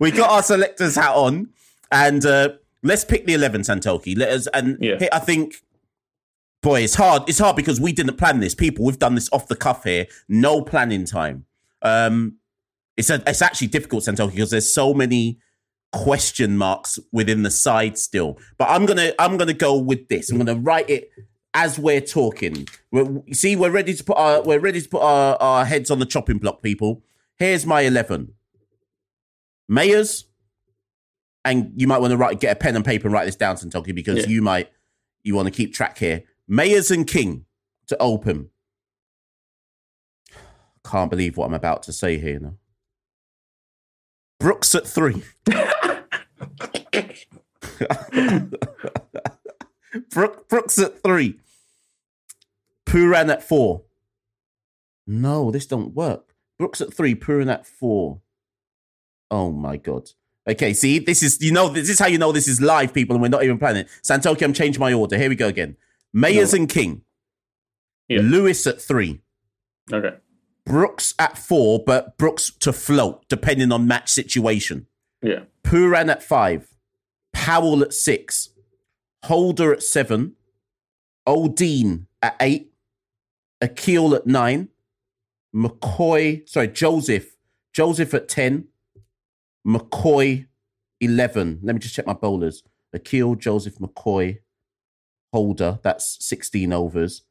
we 0.01 0.11
got 0.11 0.31
our 0.31 0.43
selector's 0.43 0.97
hat 0.97 1.15
on. 1.15 1.51
And 1.93 2.27
uh, 2.27 2.51
let's 2.83 3.05
pick 3.05 3.27
the 3.27 3.35
11, 3.35 3.63
Santoki. 3.63 4.19
Let 4.19 4.31
us, 4.31 4.49
and 4.49 4.79
yeah. 4.81 5.09
I 5.13 5.21
think, 5.21 5.55
boy, 6.61 6.81
it's 6.81 6.97
hard. 6.97 7.23
It's 7.29 7.39
hard 7.39 7.55
because 7.55 7.81
we 7.81 7.93
didn't 7.93 8.17
plan 8.17 8.41
this. 8.41 8.55
People, 8.55 8.85
we've 8.85 8.99
done 8.99 9.15
this 9.15 9.29
off 9.33 9.47
the 9.47 9.57
cuff 9.57 9.85
here. 9.85 10.07
No 10.29 10.61
planning 10.61 11.05
time. 11.05 11.45
Um, 11.83 12.39
it's, 12.97 13.11
a, 13.11 13.23
it's 13.27 13.43
actually 13.43 13.69
difficult, 13.69 14.05
Santoki, 14.05 14.33
because 14.33 14.51
there's 14.51 14.75
so 14.75 14.93
many 14.93 15.39
question 15.93 16.59
marks 16.59 16.99
within 17.13 17.43
the 17.43 17.51
side 17.51 17.97
still. 17.97 18.39
But 18.59 18.71
I'm 18.71 18.87
gonna 18.87 19.13
I'm 19.19 19.37
gonna 19.37 19.55
go 19.55 19.79
with 19.79 20.09
this. 20.09 20.31
I'm 20.31 20.39
gonna 20.39 20.57
write 20.57 20.91
it 20.91 21.11
as 21.57 21.79
we're 21.79 22.03
talking. 22.03 22.69
We're, 22.93 23.23
see, 23.33 23.57
we're 23.57 23.71
ready 23.71 23.95
to 23.95 24.05
put 24.05 24.19
our 24.19 24.43
we're 24.43 24.61
ready 24.61 24.83
to 24.83 24.89
put 24.89 25.01
our, 25.01 25.37
our 25.41 25.65
heads 25.65 25.91
on 25.91 25.99
the 25.99 26.07
chopping 26.07 26.37
block, 26.37 26.63
people. 26.63 27.03
Here's 27.37 27.65
my 27.65 27.81
eleven. 27.81 28.35
Mayers, 29.69 30.25
and 31.45 31.73
you 31.75 31.89
might 31.89 31.99
want 31.99 32.11
to 32.11 32.19
write 32.19 32.41
get 32.41 32.53
a 32.53 32.61
pen 32.61 32.77
and 32.77 32.85
paper 32.85 33.09
and 33.09 33.15
write 33.15 33.25
this 33.25 33.37
down, 33.37 33.57
Santoki, 33.57 33.95
because 33.95 34.19
yeah. 34.19 34.29
you 34.29 34.43
might 34.43 34.71
you 35.23 35.35
want 35.35 35.47
to 35.47 35.51
keep 35.51 35.73
track 35.73 35.97
here. 35.97 36.25
Mayers 36.49 36.91
and 36.91 37.07
King 37.07 37.47
to 37.89 37.97
open. 37.99 38.51
Can't 40.85 41.11
believe 41.11 41.39
what 41.39 41.47
I'm 41.47 41.55
about 41.55 41.83
to 41.85 41.93
say 41.93 42.19
here 42.19 42.39
now. 42.39 42.55
Brooks 44.39 44.75
at 44.75 44.87
three. 44.87 45.23
Brooks 50.49 50.79
at 50.79 51.03
three. 51.03 51.41
Pooran 52.97 53.31
at 53.31 53.43
four. 53.43 53.83
No, 55.07 55.51
this 55.51 55.67
don't 55.67 55.95
work. 55.95 56.35
Brooks 56.59 56.81
at 56.81 56.95
three, 56.95 57.15
Pooran 57.15 57.53
at 57.53 57.67
four. 57.67 58.21
Oh 59.31 59.53
my 59.53 59.77
god. 59.77 60.11
Okay, 60.49 60.73
see, 60.73 60.99
this 60.99 61.23
is 61.23 61.43
you 61.43 61.53
know 61.53 61.69
this 61.69 61.91
is 61.91 61.99
how 61.99 62.07
you 62.07 62.17
know 62.17 62.33
this 62.33 62.49
is 62.49 62.61
live, 62.61 62.95
people, 62.95 63.15
and 63.15 63.23
we're 63.23 63.29
not 63.29 63.43
even 63.45 63.59
planning 63.59 63.83
it. 63.83 63.89
Santoki, 64.03 64.43
I'm 64.43 64.55
changing 64.55 64.81
my 64.81 64.95
order. 64.95 65.19
Here 65.19 65.29
we 65.29 65.37
go 65.37 65.49
again. 65.49 65.77
Mayers 66.15 66.55
no. 66.55 66.61
and 66.61 66.69
King. 66.69 67.03
Yeah. 68.09 68.21
Lewis 68.23 68.67
at 68.67 68.81
three. 68.81 69.21
Okay. 69.93 70.17
Brooks 70.65 71.15
at 71.19 71.37
four, 71.37 71.83
but 71.85 72.17
Brooks 72.17 72.51
to 72.61 72.73
float, 72.73 73.29
depending 73.29 73.73
on 73.73 73.87
match 73.87 74.11
situation. 74.11 74.87
Yeah. 75.21 75.41
Pooran 75.65 76.11
at 76.11 76.23
five. 76.23 76.71
Powell 77.35 77.83
at 77.83 77.93
six. 77.93 78.51
Holder 79.25 79.73
at 79.75 79.83
seven. 79.83 80.35
Odean 81.29 82.07
at 82.23 82.37
eight. 82.41 82.66
Akeal 83.67 84.15
at 84.15 84.27
nine, 84.27 84.69
McCoy, 85.55 86.49
sorry, 86.49 86.69
Joseph, 86.69 87.37
Joseph 87.73 88.15
at 88.15 88.29
10, 88.29 88.69
McCoy 89.67 90.47
11. 91.01 91.61
Let 91.63 91.75
me 91.75 91.79
just 91.79 91.95
check 91.95 92.07
my 92.07 92.13
bowlers. 92.13 92.63
Akeal, 92.95 93.39
Joseph 93.39 93.77
McCoy, 93.79 94.39
Holder. 95.33 95.81
That's 95.83 96.17
16 96.25 96.73
overs. 96.73 97.23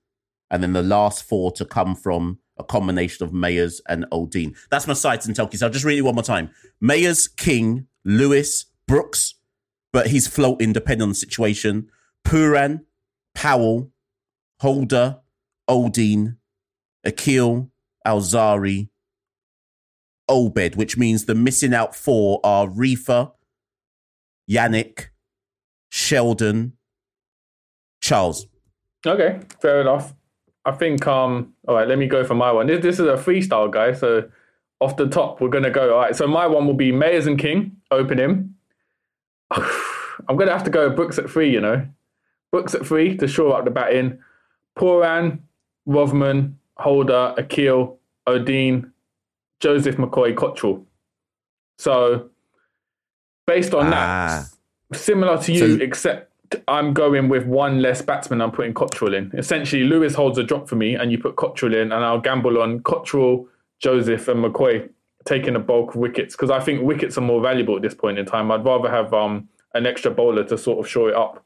And 0.51 0.61
then 0.61 0.73
the 0.73 0.83
last 0.83 1.23
four 1.23 1.51
to 1.53 1.65
come 1.65 1.95
from 1.95 2.39
a 2.57 2.63
combination 2.63 3.25
of 3.25 3.31
Mayers 3.31 3.81
and 3.87 4.05
Odean. 4.11 4.55
That's 4.69 4.87
my 4.87 4.93
sides 4.93 5.25
and 5.25 5.35
Telky. 5.35 5.57
So 5.57 5.65
I'll 5.65 5.71
just 5.71 5.85
read 5.85 5.97
it 5.97 6.03
one 6.03 6.15
more 6.15 6.23
time. 6.23 6.51
Mayers, 6.81 7.33
King, 7.35 7.87
Lewis, 8.03 8.65
Brooks, 8.87 9.35
but 9.91 10.07
he's 10.07 10.27
floating 10.27 10.73
depending 10.73 11.03
on 11.03 11.09
the 11.09 11.15
situation. 11.15 11.89
Pooran, 12.25 12.81
Powell, 13.33 13.91
Holder, 14.59 15.21
Odean, 15.69 16.37
Akeal, 17.05 17.69
Alzarri, 18.05 18.89
Obed, 20.27 20.75
which 20.75 20.97
means 20.97 21.25
the 21.25 21.35
missing 21.35 21.73
out 21.73 21.95
four 21.95 22.39
are 22.43 22.67
Reifer, 22.67 23.31
Yannick, 24.49 25.07
Sheldon, 25.89 26.73
Charles. 28.01 28.47
Okay, 29.05 29.39
fair 29.61 29.81
enough. 29.81 30.13
I 30.65 30.71
think 30.71 31.05
um 31.05 31.53
all 31.67 31.75
right, 31.75 31.87
let 31.87 31.97
me 31.99 32.07
go 32.07 32.23
for 32.23 32.33
my 32.33 32.51
one. 32.51 32.67
This, 32.67 32.81
this 32.81 32.99
is 32.99 33.05
a 33.05 33.13
freestyle 33.13 33.71
guy, 33.71 33.93
so 33.93 34.29
off 34.79 34.97
the 34.97 35.07
top 35.07 35.41
we're 35.41 35.49
gonna 35.49 35.69
go. 35.69 35.93
All 35.93 36.01
right, 36.01 36.15
so 36.15 36.27
my 36.27 36.47
one 36.47 36.65
will 36.65 36.73
be 36.73 36.91
Mayers 36.91 37.27
and 37.27 37.37
King, 37.39 37.77
open 37.91 38.17
him. 38.17 38.55
I'm 39.51 40.37
gonna 40.37 40.51
have 40.51 40.63
to 40.63 40.71
go 40.71 40.89
Brooks 40.89 41.19
at 41.19 41.29
three, 41.29 41.51
you 41.51 41.61
know. 41.61 41.87
Brooks 42.51 42.73
at 42.73 42.85
three 42.85 43.15
to 43.17 43.27
shore 43.27 43.57
up 43.57 43.65
the 43.65 43.71
batting. 43.71 44.19
Pooran, 44.77 45.39
Rovman, 45.87 46.53
Holder, 46.77 47.33
Akeal, 47.37 47.97
Odean, 48.27 48.91
Joseph 49.59 49.97
McCoy, 49.97 50.35
Cottrell. 50.35 50.85
So 51.77 52.29
based 53.47 53.73
on 53.73 53.87
Ah. 53.87 54.47
that, 54.91 54.97
similar 54.97 55.37
to 55.43 55.51
you, 55.53 55.77
So- 55.77 55.83
except 55.83 56.31
I'm 56.67 56.93
going 56.93 57.27
with 57.27 57.45
one 57.47 57.81
less 57.81 58.01
batsman. 58.01 58.39
I'm 58.41 58.51
putting 58.51 58.73
Cottrell 58.73 59.13
in. 59.15 59.31
Essentially, 59.35 59.83
Lewis 59.83 60.13
holds 60.15 60.37
a 60.37 60.43
drop 60.43 60.69
for 60.69 60.75
me, 60.75 60.93
and 60.95 61.11
you 61.11 61.17
put 61.17 61.35
Cottrell 61.35 61.73
in, 61.73 61.91
and 61.91 62.05
I'll 62.05 62.19
gamble 62.21 62.61
on 62.61 62.79
Cottrell, 62.81 63.47
Joseph, 63.79 64.27
and 64.27 64.43
McCoy 64.43 64.87
taking 65.25 65.55
a 65.55 65.59
bulk 65.59 65.89
of 65.95 65.95
wickets 65.95 66.35
because 66.35 66.51
I 66.51 66.59
think 66.59 66.83
wickets 66.83 67.17
are 67.17 67.21
more 67.21 67.41
valuable 67.41 67.75
at 67.75 67.81
this 67.81 67.95
point 67.95 68.19
in 68.19 68.25
time. 68.27 68.51
I'd 68.51 68.63
rather 68.63 68.89
have 68.89 69.11
um, 69.13 69.49
an 69.73 69.87
extra 69.87 70.11
bowler 70.11 70.43
to 70.45 70.57
sort 70.57 70.79
of 70.79 70.87
shore 70.89 71.09
it 71.09 71.15
up. 71.15 71.43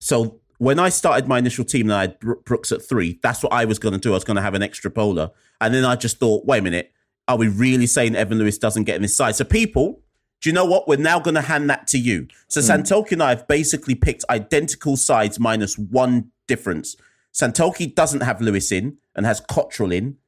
So 0.00 0.40
when 0.58 0.78
I 0.78 0.88
started 0.88 1.28
my 1.28 1.38
initial 1.38 1.64
team 1.64 1.90
and 1.90 1.92
I 1.92 2.00
had 2.02 2.20
Brooks 2.20 2.72
at 2.72 2.82
three, 2.82 3.18
that's 3.22 3.42
what 3.42 3.52
I 3.52 3.64
was 3.64 3.78
going 3.78 3.92
to 3.92 3.98
do. 3.98 4.10
I 4.10 4.14
was 4.14 4.24
going 4.24 4.36
to 4.36 4.42
have 4.42 4.54
an 4.54 4.62
extra 4.62 4.90
bowler. 4.90 5.30
And 5.60 5.74
then 5.74 5.84
I 5.84 5.96
just 5.96 6.18
thought, 6.18 6.46
wait 6.46 6.58
a 6.58 6.62
minute, 6.62 6.92
are 7.26 7.36
we 7.36 7.48
really 7.48 7.86
saying 7.86 8.14
Evan 8.14 8.38
Lewis 8.38 8.58
doesn't 8.58 8.84
get 8.84 8.96
in 8.96 9.02
this 9.02 9.16
side? 9.16 9.34
So 9.36 9.44
people, 9.44 10.02
do 10.40 10.48
you 10.48 10.52
know 10.52 10.64
what? 10.64 10.86
We're 10.86 10.96
now 10.96 11.18
going 11.18 11.34
to 11.34 11.40
hand 11.40 11.68
that 11.70 11.86
to 11.88 11.98
you. 11.98 12.28
So 12.48 12.60
hmm. 12.60 12.70
Santoki 12.70 13.12
and 13.12 13.22
I 13.22 13.30
have 13.30 13.48
basically 13.48 13.94
picked 13.94 14.24
identical 14.30 14.96
sides 14.96 15.40
minus 15.40 15.78
one 15.78 16.30
difference. 16.46 16.96
Santoki 17.32 17.92
doesn't 17.92 18.20
have 18.20 18.40
Lewis 18.40 18.70
in 18.70 18.98
and 19.14 19.26
has 19.26 19.40
Cottrell 19.40 19.90
in. 19.90 20.18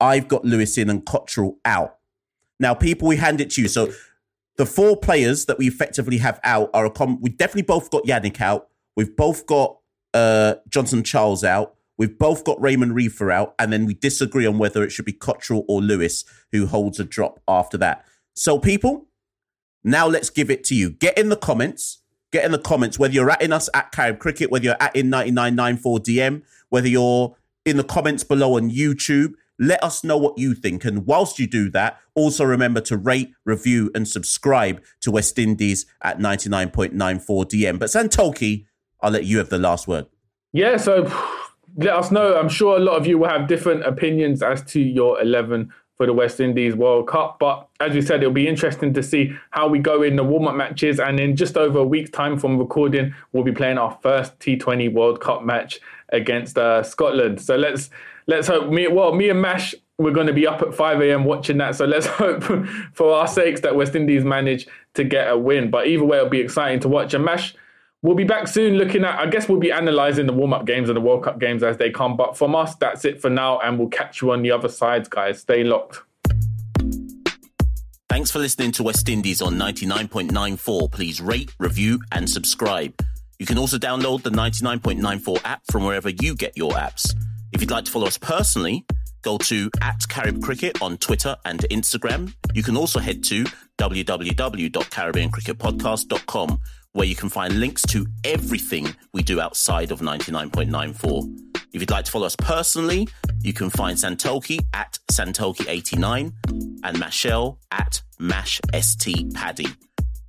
I've 0.00 0.28
got 0.28 0.44
Lewis 0.44 0.78
in 0.78 0.90
and 0.90 1.04
Cottrell 1.04 1.58
out. 1.64 1.96
Now, 2.60 2.74
people, 2.74 3.08
we 3.08 3.16
hand 3.16 3.40
it 3.40 3.50
to 3.50 3.62
you. 3.62 3.68
So 3.68 3.92
the 4.56 4.66
four 4.66 4.96
players 4.96 5.46
that 5.46 5.58
we 5.58 5.68
effectively 5.68 6.18
have 6.18 6.40
out 6.42 6.70
are 6.74 6.86
a 6.86 6.90
com- 6.90 7.20
we 7.20 7.30
definitely 7.30 7.62
both 7.62 7.90
got 7.90 8.04
Yannick 8.04 8.40
out. 8.40 8.67
We've 8.98 9.14
both 9.14 9.46
got 9.46 9.78
uh, 10.12 10.56
Johnson 10.68 11.04
Charles 11.04 11.44
out. 11.44 11.76
We've 11.98 12.18
both 12.18 12.42
got 12.42 12.60
Raymon 12.60 12.90
Reifer 12.90 13.32
out, 13.32 13.54
and 13.56 13.72
then 13.72 13.86
we 13.86 13.94
disagree 13.94 14.44
on 14.44 14.58
whether 14.58 14.82
it 14.82 14.90
should 14.90 15.04
be 15.04 15.12
Cottrell 15.12 15.64
or 15.68 15.80
Lewis 15.80 16.24
who 16.50 16.66
holds 16.66 16.98
a 16.98 17.04
drop 17.04 17.38
after 17.46 17.78
that. 17.78 18.04
So, 18.34 18.58
people, 18.58 19.06
now 19.84 20.08
let's 20.08 20.30
give 20.30 20.50
it 20.50 20.64
to 20.64 20.74
you. 20.74 20.90
Get 20.90 21.16
in 21.16 21.28
the 21.28 21.36
comments. 21.36 21.98
Get 22.32 22.44
in 22.44 22.50
the 22.50 22.58
comments 22.58 22.98
whether 22.98 23.14
you're 23.14 23.30
at 23.30 23.40
in 23.40 23.52
us 23.52 23.70
at 23.72 23.92
Carib 23.92 24.18
Cricket, 24.18 24.50
whether 24.50 24.64
you're 24.64 24.76
at 24.80 24.96
in 24.96 25.10
9994 25.10 26.00
DM, 26.00 26.42
whether 26.68 26.88
you're 26.88 27.36
in 27.64 27.76
the 27.76 27.84
comments 27.84 28.24
below 28.24 28.56
on 28.56 28.68
YouTube. 28.68 29.34
Let 29.60 29.82
us 29.84 30.02
know 30.02 30.16
what 30.16 30.38
you 30.38 30.54
think. 30.54 30.84
And 30.84 31.06
whilst 31.06 31.38
you 31.38 31.46
do 31.46 31.70
that, 31.70 32.00
also 32.16 32.44
remember 32.44 32.80
to 32.80 32.96
rate, 32.96 33.32
review, 33.44 33.92
and 33.94 34.08
subscribe 34.08 34.82
to 35.02 35.12
West 35.12 35.38
Indies 35.38 35.86
at 36.02 36.18
99.94 36.18 36.92
DM. 36.94 37.78
But 37.78 37.90
Santoki, 37.90 38.66
I'll 39.00 39.10
let 39.10 39.24
you 39.24 39.38
have 39.38 39.48
the 39.48 39.58
last 39.58 39.88
word. 39.88 40.06
Yeah, 40.52 40.76
so 40.76 41.10
let 41.76 41.94
us 41.94 42.10
know. 42.10 42.38
I'm 42.38 42.48
sure 42.48 42.76
a 42.76 42.80
lot 42.80 42.96
of 42.96 43.06
you 43.06 43.18
will 43.18 43.28
have 43.28 43.46
different 43.48 43.84
opinions 43.84 44.42
as 44.42 44.62
to 44.72 44.80
your 44.80 45.20
11 45.20 45.72
for 45.96 46.06
the 46.06 46.12
West 46.12 46.40
Indies 46.40 46.74
World 46.74 47.08
Cup. 47.08 47.38
But 47.38 47.68
as 47.80 47.92
we 47.92 48.00
said, 48.00 48.20
it'll 48.20 48.32
be 48.32 48.48
interesting 48.48 48.94
to 48.94 49.02
see 49.02 49.32
how 49.50 49.68
we 49.68 49.80
go 49.80 50.02
in 50.02 50.16
the 50.16 50.24
warm 50.24 50.46
up 50.46 50.54
matches. 50.54 51.00
And 51.00 51.18
in 51.20 51.36
just 51.36 51.56
over 51.56 51.80
a 51.80 51.84
week's 51.84 52.10
time 52.10 52.38
from 52.38 52.56
recording, 52.56 53.14
we'll 53.32 53.44
be 53.44 53.52
playing 53.52 53.78
our 53.78 53.98
first 54.02 54.38
T20 54.38 54.92
World 54.92 55.20
Cup 55.20 55.42
match 55.42 55.80
against 56.10 56.56
uh, 56.56 56.82
Scotland. 56.82 57.40
So 57.40 57.56
let's 57.56 57.90
let's 58.26 58.46
hope 58.46 58.70
me 58.70 58.86
well 58.88 59.12
me 59.12 59.28
and 59.28 59.42
Mash 59.42 59.74
we're 59.98 60.12
going 60.12 60.28
to 60.28 60.32
be 60.32 60.46
up 60.46 60.62
at 60.62 60.72
5 60.72 61.00
a.m. 61.00 61.24
watching 61.24 61.58
that. 61.58 61.74
So 61.74 61.84
let's 61.84 62.06
hope 62.22 62.44
for 62.92 63.12
our 63.12 63.26
sakes 63.26 63.60
that 63.62 63.74
West 63.74 63.96
Indies 63.96 64.24
manage 64.24 64.68
to 64.94 65.04
get 65.04 65.28
a 65.28 65.36
win. 65.36 65.70
But 65.70 65.88
either 65.88 66.04
way, 66.04 66.18
it'll 66.18 66.30
be 66.30 66.40
exciting 66.40 66.80
to 66.80 66.88
watch. 66.88 67.14
And 67.14 67.24
Mash, 67.24 67.54
we'll 68.02 68.14
be 68.14 68.24
back 68.24 68.48
soon 68.48 68.74
looking 68.74 69.04
at, 69.04 69.18
I 69.18 69.26
guess 69.26 69.48
we'll 69.48 69.58
be 69.58 69.70
analysing 69.70 70.26
the 70.26 70.32
warm 70.32 70.52
up 70.52 70.66
games 70.66 70.88
and 70.88 70.96
the 70.96 71.00
World 71.00 71.24
Cup 71.24 71.38
games 71.38 71.62
as 71.62 71.76
they 71.76 71.90
come. 71.90 72.16
But 72.16 72.36
from 72.36 72.54
us, 72.54 72.74
that's 72.76 73.04
it 73.04 73.20
for 73.20 73.30
now. 73.30 73.58
And 73.60 73.78
we'll 73.78 73.88
catch 73.88 74.22
you 74.22 74.32
on 74.32 74.42
the 74.42 74.50
other 74.50 74.68
sides, 74.68 75.08
guys. 75.08 75.40
Stay 75.40 75.64
locked. 75.64 76.02
Thanks 78.08 78.30
for 78.30 78.38
listening 78.38 78.72
to 78.72 78.82
West 78.82 79.08
Indies 79.08 79.42
on 79.42 79.54
99.94. 79.54 80.90
Please 80.90 81.20
rate, 81.20 81.54
review, 81.58 82.00
and 82.10 82.28
subscribe. 82.28 82.94
You 83.38 83.46
can 83.46 83.58
also 83.58 83.78
download 83.78 84.22
the 84.22 84.30
99.94 84.30 85.40
app 85.44 85.62
from 85.70 85.84
wherever 85.84 86.08
you 86.08 86.34
get 86.34 86.56
your 86.56 86.72
apps. 86.72 87.14
If 87.52 87.60
you'd 87.60 87.70
like 87.70 87.84
to 87.84 87.92
follow 87.92 88.08
us 88.08 88.18
personally, 88.18 88.84
go 89.22 89.38
to 89.38 89.70
at 89.80 90.00
Carib 90.08 90.42
Cricket 90.42 90.82
on 90.82 90.98
Twitter 90.98 91.36
and 91.44 91.60
Instagram. 91.70 92.34
You 92.54 92.64
can 92.64 92.76
also 92.76 92.98
head 92.98 93.22
to 93.24 93.44
www.caribbeancricketpodcast.com 93.78 96.60
where 96.92 97.06
you 97.06 97.14
can 97.14 97.28
find 97.28 97.60
links 97.60 97.82
to 97.82 98.06
everything 98.24 98.94
we 99.12 99.22
do 99.22 99.40
outside 99.40 99.90
of 99.90 100.00
99.94. 100.00 101.48
If 101.72 101.80
you'd 101.80 101.90
like 101.90 102.06
to 102.06 102.10
follow 102.10 102.26
us 102.26 102.36
personally, 102.36 103.08
you 103.42 103.52
can 103.52 103.70
find 103.70 103.96
Santoki 103.96 104.58
at 104.72 104.98
Santoki89 105.12 106.32
and 106.82 106.96
Mashel 106.96 107.58
at 107.70 108.02
MashSTPaddy. 108.20 109.76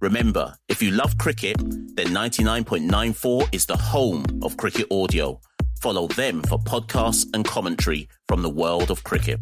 Remember, 0.01 0.55
if 0.67 0.81
you 0.81 0.91
love 0.91 1.17
cricket, 1.17 1.57
then 1.59 2.07
99.94 2.07 3.53
is 3.53 3.65
the 3.65 3.77
home 3.77 4.25
of 4.41 4.57
cricket 4.57 4.87
audio. 4.91 5.39
Follow 5.81 6.07
them 6.07 6.41
for 6.43 6.59
podcasts 6.59 7.25
and 7.33 7.45
commentary 7.45 8.07
from 8.27 8.41
the 8.41 8.49
world 8.49 8.91
of 8.91 9.03
cricket. 9.03 9.39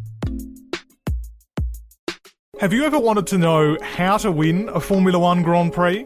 Have 2.59 2.73
you 2.73 2.85
ever 2.85 2.97
wanted 2.97 3.27
to 3.27 3.37
know 3.37 3.77
how 3.81 4.17
to 4.17 4.31
win 4.31 4.69
a 4.69 4.79
Formula 4.79 5.19
One 5.19 5.43
Grand 5.43 5.73
Prix? 5.73 6.05